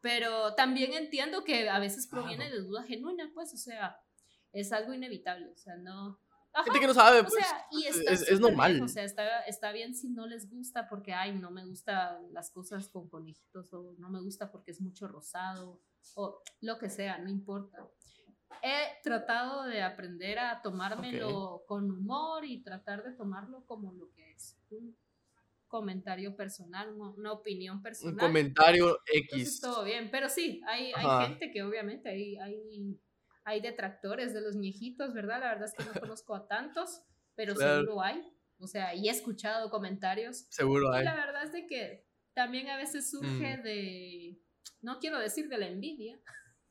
[0.00, 3.96] Pero también entiendo que a veces proviene de duda genuina, pues, o sea,
[4.52, 6.18] es algo inevitable, o sea, no...
[6.64, 7.96] Gente que no sabe, pues, y es,
[8.28, 8.82] es, normal.
[8.82, 12.50] o sea, está, está bien si no les gusta porque, ay, no me gustan las
[12.50, 15.80] cosas con conejitos o no me gusta porque es mucho rosado
[16.14, 17.88] o lo que sea, no importa
[18.62, 24.32] he tratado de aprender a tomármelo con humor y tratar de tomarlo como lo que
[24.32, 24.96] es un
[25.72, 28.14] comentario personal, una opinión personal.
[28.14, 29.60] Un comentario X.
[29.60, 33.00] todo bien, pero sí, hay, hay gente que obviamente hay, hay,
[33.44, 35.40] hay detractores de los viejitos, ¿verdad?
[35.40, 37.02] La verdad es que no conozco a tantos,
[37.34, 38.22] pero seguro hay.
[38.58, 40.46] O sea, y he escuchado comentarios.
[40.50, 41.02] Seguro hay.
[41.02, 43.62] Y la verdad es de que también a veces surge mm.
[43.62, 44.38] de,
[44.82, 46.20] no quiero decir de la envidia,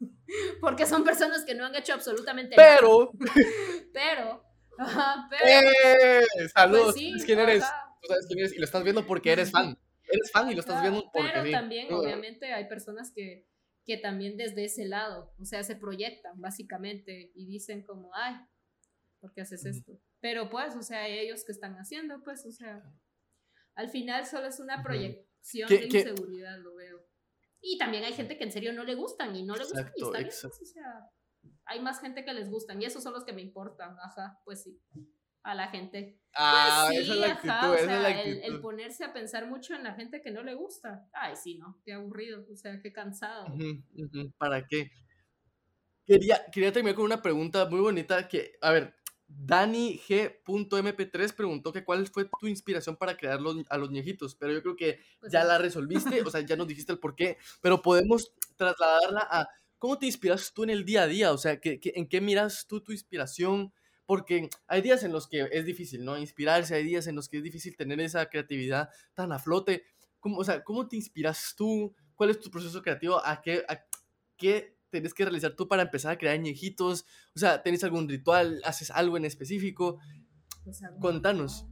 [0.61, 3.63] porque son personas que no han hecho absolutamente pero, nada.
[3.93, 4.43] Pero,
[5.29, 5.45] pero.
[5.45, 6.25] ¡Eh!
[6.53, 6.95] Saludos.
[6.95, 7.63] Pues quién eres?
[8.01, 9.77] Tú sabes quién eres y lo estás viendo porque eres fan.
[10.07, 11.29] Eres fan y lo estás viendo porque.
[11.33, 13.47] Pero también, obviamente, hay personas que,
[13.85, 18.35] que también desde ese lado, o sea, se proyectan básicamente y dicen como, ay,
[19.19, 19.93] ¿por qué haces esto?
[20.19, 22.83] Pero pues, o sea, ellos que están haciendo, pues, o sea,
[23.75, 27.10] al final solo es una proyección de inseguridad, lo veo.
[27.61, 30.03] Y también hay gente que en serio no le gustan y no le gustan y
[30.03, 31.09] está bien, pues, o sea,
[31.65, 34.63] hay más gente que les gustan y esos son los que me importan, ajá, pues
[34.63, 34.81] sí,
[35.43, 36.19] a la gente.
[36.33, 38.39] Ah, pues esa es la actitud, esa es la actitud.
[38.43, 41.79] El, ponerse a pensar mucho en la gente que no le gusta, ay, sí, no,
[41.85, 43.47] qué aburrido, o sea, qué cansado.
[44.37, 44.91] ¿Para qué?
[46.05, 48.95] Quería, quería terminar con una pregunta muy bonita que, a ver,
[49.37, 54.61] Dani G.mp3 preguntó que cuál fue tu inspiración para crear a los ñejitos, pero yo
[54.61, 57.81] creo que pues ya la resolviste, o sea, ya nos dijiste el por qué, pero
[57.81, 61.79] podemos trasladarla a cómo te inspiras tú en el día a día, o sea, ¿qué,
[61.83, 63.73] en qué miras tú tu inspiración?
[64.05, 66.17] Porque hay días en los que es difícil, ¿no?
[66.17, 69.85] Inspirarse, hay días en los que es difícil tener esa creatividad tan a flote.
[70.19, 71.95] ¿Cómo, o sea, ¿cómo te inspiras tú?
[72.15, 73.25] ¿Cuál es tu proceso creativo?
[73.25, 73.85] ¿A qué, a
[74.37, 77.05] qué tenés que realizar tú para empezar a crear ñejitos?
[77.35, 78.61] O sea, ¿tenés algún ritual?
[78.63, 79.99] ¿Haces algo en específico?
[80.63, 81.65] Pues Contanos.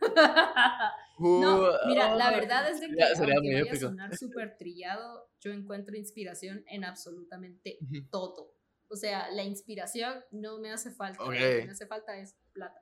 [1.18, 5.96] No, mira, la verdad es de que aunque voy a sonar súper trillado, yo encuentro
[5.96, 7.78] inspiración en absolutamente
[8.10, 8.54] todo.
[8.86, 11.24] O sea, la inspiración no me hace falta.
[11.24, 12.80] Lo que me hace falta es plata.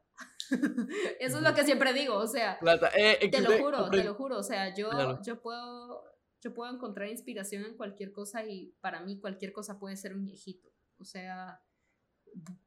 [1.21, 2.91] Eso es lo que siempre digo, o sea, plata.
[2.95, 4.91] Eh, te lo juro, te lo juro, o sea, yo,
[5.23, 6.05] yo puedo
[6.41, 10.25] yo puedo encontrar inspiración en cualquier cosa y para mí cualquier cosa puede ser un
[10.25, 10.71] viejito.
[10.99, 11.61] O sea,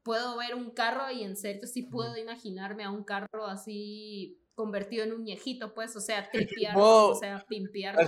[0.04, 5.06] puedo ver un carro y en serio sí puedo imaginarme a un carro así convertido
[5.06, 8.02] en un viejito, pues, o sea, tripearlo, o sea, pimpearlo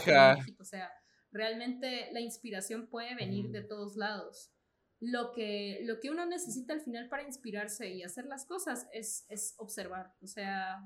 [0.60, 0.92] O sea,
[1.32, 4.52] realmente la inspiración puede venir de todos lados.
[5.00, 9.26] Lo que, lo que uno necesita al final para inspirarse y hacer las cosas es,
[9.30, 10.80] es observar, o sea,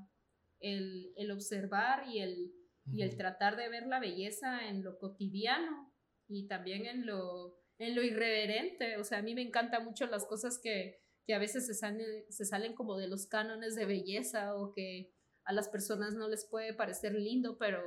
[0.60, 2.54] el, el observar y el
[2.92, 5.92] y el tratar de ver la belleza en lo cotidiano
[6.28, 8.96] y también en lo, en lo irreverente.
[8.98, 12.24] O sea, a mí me encantan mucho las cosas que, que a veces se salen,
[12.30, 15.12] se salen como de los cánones de belleza o que
[15.44, 17.82] a las personas no les puede parecer lindo, pero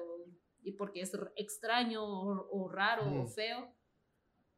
[0.62, 3.74] y porque es extraño o, raro o feo.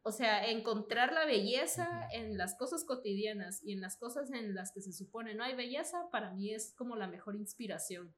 [0.02, 4.72] O sea, encontrar la belleza en las cosas cotidianas y en las cosas en las
[4.72, 8.12] que se supone no hay belleza, para mí es como la mejor inspiración.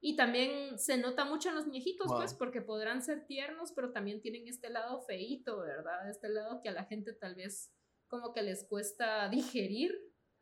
[0.00, 4.20] Y también se nota mucho en los viejitos, pues, porque podrán ser tiernos, pero también
[4.22, 6.08] tienen este lado feíto, ¿verdad?
[6.08, 7.70] Este lado que a la gente tal vez
[8.08, 9.94] como que les cuesta digerir,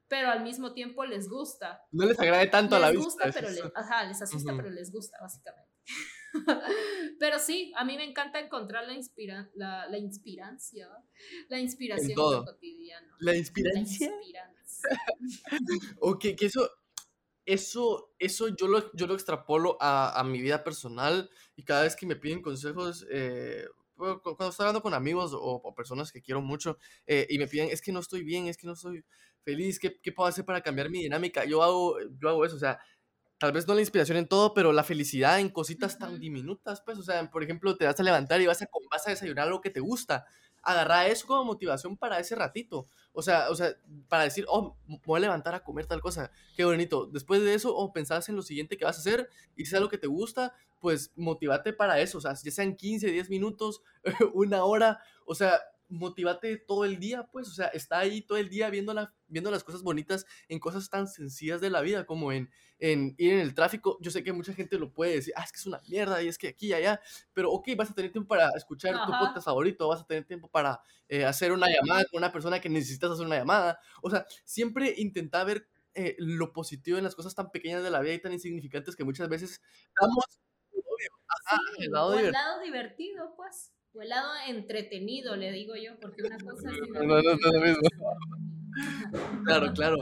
[0.06, 1.82] pero al mismo tiempo les gusta.
[1.90, 3.04] No les agrade tanto a la vista.
[3.04, 5.68] Gusta, pero les, ajá, les asusta, pero les gusta, básicamente.
[7.18, 10.86] Pero sí, a mí me encanta encontrar la, inspira la, la inspirancia,
[11.48, 12.44] la inspiración En todo.
[12.44, 13.16] cotidiano.
[13.20, 14.06] La La inspirancia.
[14.06, 14.88] inspirancia.
[16.00, 16.70] Ok, que eso,
[17.52, 21.96] eso, eso yo lo, yo lo extrapolo a, a mi vida personal y cada vez
[21.96, 26.40] que me piden consejos, eh, cuando estoy hablando con amigos o, o personas que quiero
[26.40, 29.04] mucho eh, y me piden, es que no estoy bien, es que no estoy
[29.42, 31.44] feliz, ¿qué, qué puedo hacer para cambiar mi dinámica?
[31.44, 32.78] Yo hago, yo hago eso, o sea,
[33.38, 36.98] tal vez no la inspiración en todo, pero la felicidad en cositas tan diminutas, pues,
[36.98, 39.60] o sea, por ejemplo, te vas a levantar y vas a, vas a desayunar algo
[39.60, 40.26] que te gusta.
[40.62, 42.88] Agarra eso como motivación para ese ratito.
[43.18, 43.74] O sea, o sea,
[44.08, 46.30] para decir, oh, me voy a levantar a comer tal cosa.
[46.56, 47.06] Qué bonito.
[47.06, 49.74] Después de eso, o pensás en lo siguiente que vas a hacer y si es
[49.74, 52.18] algo que te gusta, pues motivate para eso.
[52.18, 53.82] O sea, ya sean 15, 10 minutos,
[54.34, 55.00] una hora.
[55.26, 57.48] O sea, motivate todo el día, pues.
[57.48, 60.88] O sea, está ahí todo el día viendo, la, viendo las cosas bonitas en cosas
[60.90, 63.98] tan sencillas de la vida como en, en ir en el tráfico.
[64.00, 66.28] Yo sé que mucha gente lo puede decir, ah, es que es una mierda y
[66.28, 67.00] es que aquí y allá.
[67.32, 70.48] Pero, ok, vas a tener tiempo para escuchar tu podcast favorito, vas a tener tiempo
[70.48, 73.80] para eh, hacer una llamada con una persona que necesitas hacer una llamada.
[74.02, 78.00] O sea, siempre intenta ver eh, lo positivo en las cosas tan pequeñas de la
[78.00, 79.60] vida y tan insignificantes que muchas veces
[80.00, 80.24] damos.
[81.48, 82.32] Sí, el lado divertido.
[82.32, 83.72] lado divertido, pues.
[83.98, 87.42] O el lado entretenido, le digo yo, porque una cosa es No, no, no es
[87.42, 87.80] lo mismo.
[87.82, 88.16] mismo.
[89.44, 89.96] Claro, claro.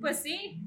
[0.00, 0.58] Pues sí,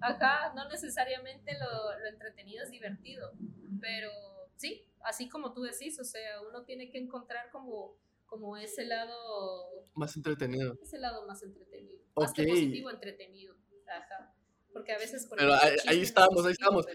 [0.00, 3.32] acá no necesariamente lo, lo entretenido es divertido,
[3.80, 4.10] pero
[4.56, 7.94] sí, así como tú decís, o sea, uno tiene que encontrar como,
[8.26, 10.74] como ese lado, Más entretenido.
[10.80, 12.48] ese lado más entretenido, más que Ok.
[12.48, 13.54] positivo, entretenido,
[13.86, 14.32] ajá.
[14.78, 16.86] Porque a veces por Pero ahí- ahí no es estamos, ahí estamos.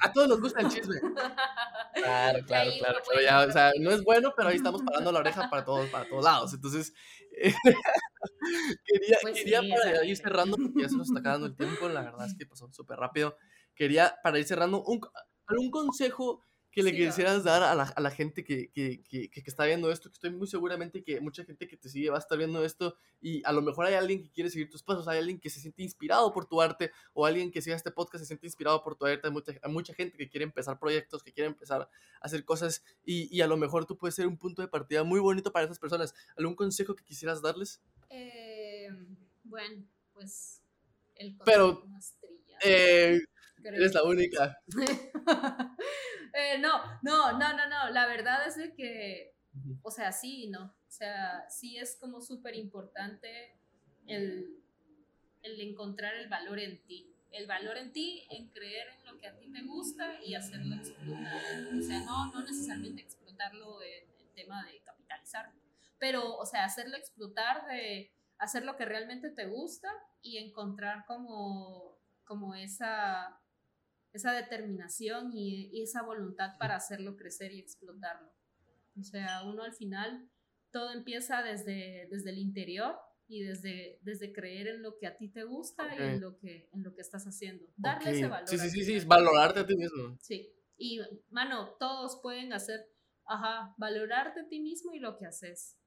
[0.00, 0.96] A todos nos gusta el chisme.
[1.94, 2.98] Claro, claro, claro.
[3.08, 5.88] Pero ya, o sea, no es bueno, pero ahí estamos parando la oreja para todos,
[5.90, 6.54] para todos lados.
[6.54, 6.92] Entonces,
[8.84, 11.88] quería, Pues quería sí, para ir cerrando, porque ya se nos está acabando el tiempo,
[11.88, 13.36] la verdad es que pasó súper rápido.
[13.74, 15.00] Quería, para ir cerrando, un,
[15.46, 16.42] algún consejo
[16.72, 19.66] que le Sí, quisieras dar a la, a la gente que, que, que, que está
[19.66, 22.38] viendo esto, que estoy muy seguramente que mucha gente que te sigue va a estar
[22.38, 25.38] viendo esto y a lo mejor hay alguien que quiere seguir tus pasos, hay alguien
[25.38, 28.46] que se siente inspirado por tu arte o alguien que siga este podcast se siente
[28.46, 31.48] inspirado por tu arte, hay mucha, hay mucha gente que quiere empezar proyectos, que quiere
[31.48, 34.68] empezar a hacer cosas y, y a lo mejor tú puedes ser un punto de
[34.68, 36.14] partida muy bonito para esas personas.
[36.36, 37.82] ¿Algún consejo que quisieras darles?
[38.10, 38.88] Eh,
[39.44, 40.62] bueno, pues
[41.14, 43.18] el Pero, consejo más trillado, Eh,
[43.62, 43.74] creo.
[43.74, 44.58] eres la única.
[46.34, 47.90] Eh, no, no, no, no, no.
[47.90, 49.34] La verdad es de que,
[49.82, 50.64] o sea, sí, no.
[50.64, 53.54] O sea, sí es como súper importante
[54.06, 54.58] el,
[55.42, 57.14] el encontrar el valor en ti.
[57.30, 60.76] El valor en ti, en creer en lo que a ti te gusta y hacerlo
[60.76, 61.42] explotar.
[61.78, 65.50] O sea, no, no necesariamente explotarlo en el tema de capitalizar,
[65.98, 69.88] pero, o sea, hacerlo explotar de hacer lo que realmente te gusta
[70.20, 73.40] y encontrar como, como esa
[74.12, 78.30] esa determinación y, y esa voluntad para hacerlo crecer y explotarlo.
[78.98, 80.28] O sea, uno al final,
[80.70, 82.96] todo empieza desde, desde el interior
[83.26, 86.68] y desde, desde creer en lo que a ti te gusta y en lo que,
[86.72, 87.64] en lo que estás haciendo.
[87.76, 88.48] Darle ese valor.
[88.48, 90.18] Sí, sí, sí, sí, valorarte a ti mismo.
[90.20, 90.52] Sí.
[90.76, 91.00] Y,
[91.30, 92.80] mano, todos pueden hacer,
[93.24, 95.78] ajá, valorarte a ti mismo y lo que haces.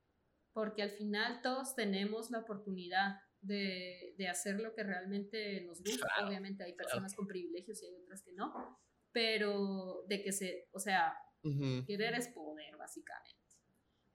[0.54, 6.08] Porque al final todos tenemos la oportunidad de, de hacer lo que realmente nos gusta.
[6.08, 8.80] Claro, Obviamente hay personas con privilegios y hay otras que no.
[9.12, 11.86] Pero de que se, o sea, Ujú.
[11.86, 13.40] querer es poder, básicamente.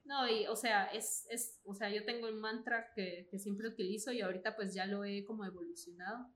[0.05, 3.69] No, y, o sea, es, es, o sea, yo tengo un mantra que, que siempre
[3.69, 6.27] utilizo y ahorita pues ya lo he como evolucionado.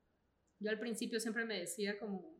[0.59, 2.35] Yo al principio siempre me decía como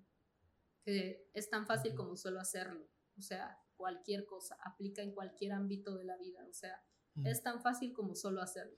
[0.85, 2.87] que es tan fácil como solo hacerlo.
[3.17, 6.45] O sea, cualquier cosa, aplica en cualquier ámbito de la vida.
[6.47, 6.81] O sea,
[7.23, 8.77] es tan fácil como solo hacerlo.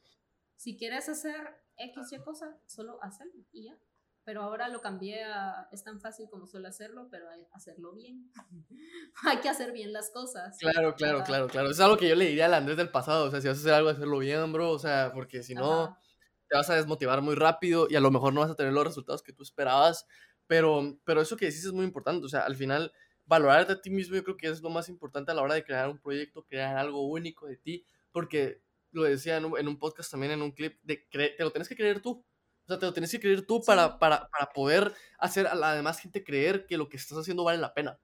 [0.57, 1.35] Si quieres hacer
[1.77, 3.77] X y cosa, solo hacerlo y ya.
[4.25, 8.29] Pero ahora lo cambié a es tan fácil como solo hacerlo, pero hay- hacerlo bien.
[9.23, 10.57] hay que hacer bien las cosas.
[10.59, 11.69] Claro, claro, claro, claro.
[11.69, 13.25] Es algo que yo le diría al Andrés del pasado.
[13.27, 14.71] O sea, si vas a hacer algo, hacerlo bien, bro.
[14.71, 15.99] O sea, porque si no, Ajá.
[16.49, 18.83] te vas a desmotivar muy rápido y a lo mejor no vas a tener los
[18.83, 20.05] resultados que tú esperabas.
[20.45, 22.25] Pero, pero eso que decís es muy importante.
[22.25, 22.91] O sea, al final,
[23.25, 25.63] valorarte a ti mismo yo creo que es lo más importante a la hora de
[25.63, 27.85] crear un proyecto, crear algo único de ti.
[28.11, 28.61] Porque
[28.91, 31.67] lo decía en un, en un podcast también, en un clip, de te lo tienes
[31.69, 32.25] que creer tú.
[32.65, 33.65] O sea, te lo tienes que creer tú Sí.
[33.67, 37.43] para, para, para poder hacer a la demás gente creer que lo que estás haciendo
[37.45, 37.99] vale la pena.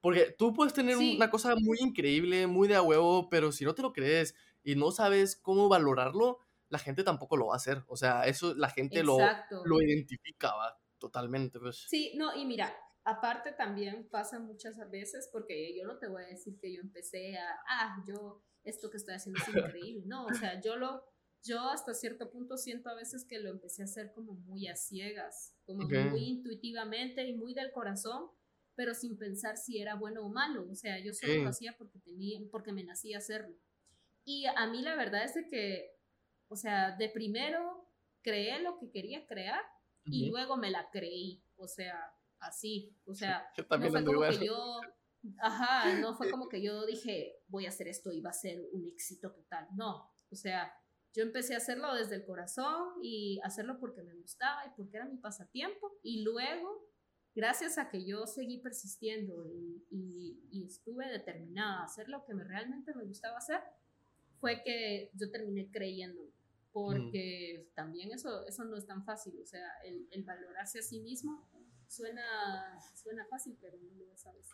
[0.00, 1.16] Porque tú puedes tener Sí.
[1.16, 4.74] una cosa muy increíble, muy de a huevo, pero si no te lo crees y
[4.74, 6.38] no sabes cómo valorarlo,
[6.70, 7.84] la gente tampoco lo va a hacer.
[7.86, 9.18] O sea, eso la gente lo,
[9.64, 11.58] lo identifica, va, totalmente.
[11.60, 11.86] Pues.
[11.88, 12.74] Sí, no, y mira,
[13.04, 17.38] aparte también pasa muchas veces, porque yo no te voy a decir que yo empecé
[17.38, 20.02] a, ah, yo, esto que estoy haciendo es increíble.
[20.06, 21.02] No, o sea, yo lo,
[21.42, 24.76] yo hasta cierto punto siento a veces que lo empecé a hacer como muy a
[24.76, 28.30] ciegas, como muy intuitivamente y muy del corazón.
[28.74, 30.66] pero sin pensar si era bueno o malo.
[30.70, 33.54] O sea, yo solo lo hacía porque, tenía, porque me nacía hacerlo.
[34.24, 35.90] Y a mí la verdad es de que,
[36.48, 37.86] o sea, de primero
[38.22, 39.60] creé lo que quería crear
[40.04, 41.42] y luego me la creí.
[41.56, 41.94] O sea,
[42.38, 42.96] así.
[43.04, 44.80] O sea, no fue como que yo,
[45.38, 48.60] ajá, no fue como que yo dije, voy a hacer esto y va a ser
[48.72, 49.68] un éxito total.
[49.74, 50.72] No, o sea,
[51.12, 55.06] yo empecé a hacerlo desde el corazón y hacerlo porque me gustaba y porque era
[55.06, 55.98] mi pasatiempo.
[56.02, 56.88] Y luego,
[57.34, 59.46] gracias a que yo seguí persistiendo
[59.90, 63.60] y, y, estuve determinada a hacer lo que me, realmente me gustaba hacer,
[64.38, 66.22] fue que yo terminé creyendo.
[66.72, 69.34] Porque también eso, eso no es tan fácil.
[69.42, 71.48] O sea, el, el valorarse a sí mismo
[71.90, 74.46] suena, suena fácil, pero no lo sabes.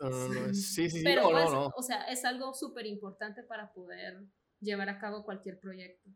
[0.52, 1.28] sí, sí, sí, pero
[1.74, 4.24] o sea, es algo súper importante para poder
[4.60, 6.10] llevar a cabo cualquier proyecto.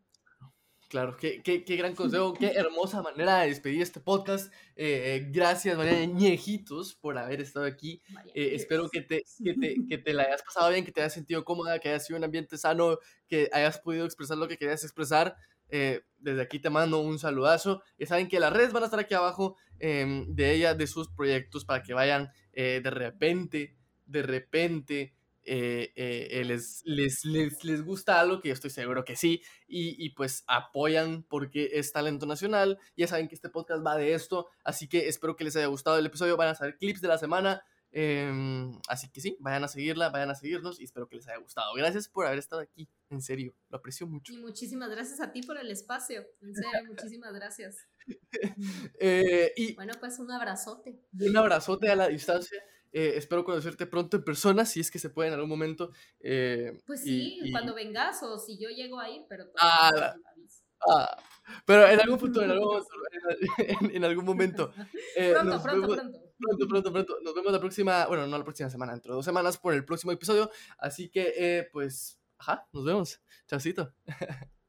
[0.89, 4.51] Claro, qué, qué, qué, gran consejo, qué hermosa manera de despedir este podcast.
[4.75, 8.01] Eh, gracias, María Ñejitos, por haber estado aquí.
[8.33, 11.13] Eh, espero que te, que, te, que te la hayas pasado bien, que te hayas
[11.13, 12.97] sentido cómoda, que haya sido un ambiente sano,
[13.29, 15.37] que hayas podido expresar lo que querías expresar.
[15.71, 17.81] Eh, desde aquí te mando un saludazo.
[17.97, 21.09] Y saben que las redes van a estar aquí abajo em, de ella, de sus
[21.09, 25.13] proyectos, para que vayan de repente, de repente
[25.43, 30.43] eh, eh, les, les, les, gusta algo, que yo estoy seguro que sí, y, pues
[30.47, 32.77] apoyan porque es talento nacional.
[32.95, 35.97] Ya saben que este podcast va de esto, así que espero que les haya gustado
[35.97, 36.37] el episodio.
[36.37, 37.63] Van a salir clips de la semana.
[37.93, 41.39] Em, así que sí, vayan a seguirla, vayan a seguirnos y espero que les haya
[41.39, 41.73] gustado.
[41.73, 44.31] Gracias por haber estado aquí, en serio, lo aprecio mucho.
[44.31, 47.77] Y muchísimas gracias a ti por el espacio, en serio, muchísimas gracias.
[48.99, 50.99] Eh, y bueno, pues un abrazote.
[51.19, 52.61] Un abrazote a la distancia.
[52.91, 55.91] Eh, espero conocerte pronto en persona, si es que se puede en algún momento.
[56.19, 59.45] Eh, pues sí, cuando vengas o si yo llego a ir, pero...
[59.59, 60.15] Ah,
[60.87, 61.17] ah,
[61.65, 62.83] pero en algún punto, en algún,
[63.93, 64.73] en, algún momento.
[65.15, 66.30] Pronto, pronto, pronto.
[66.41, 67.17] Pronto, pronto, pronto.
[67.23, 69.85] Nos vemos la próxima, bueno, no la próxima semana, dentro de dos semanas por el
[69.85, 70.49] próximo episodio.
[70.77, 73.21] Así que, pues, ajá, nos vemos.
[73.47, 73.93] Chaucito.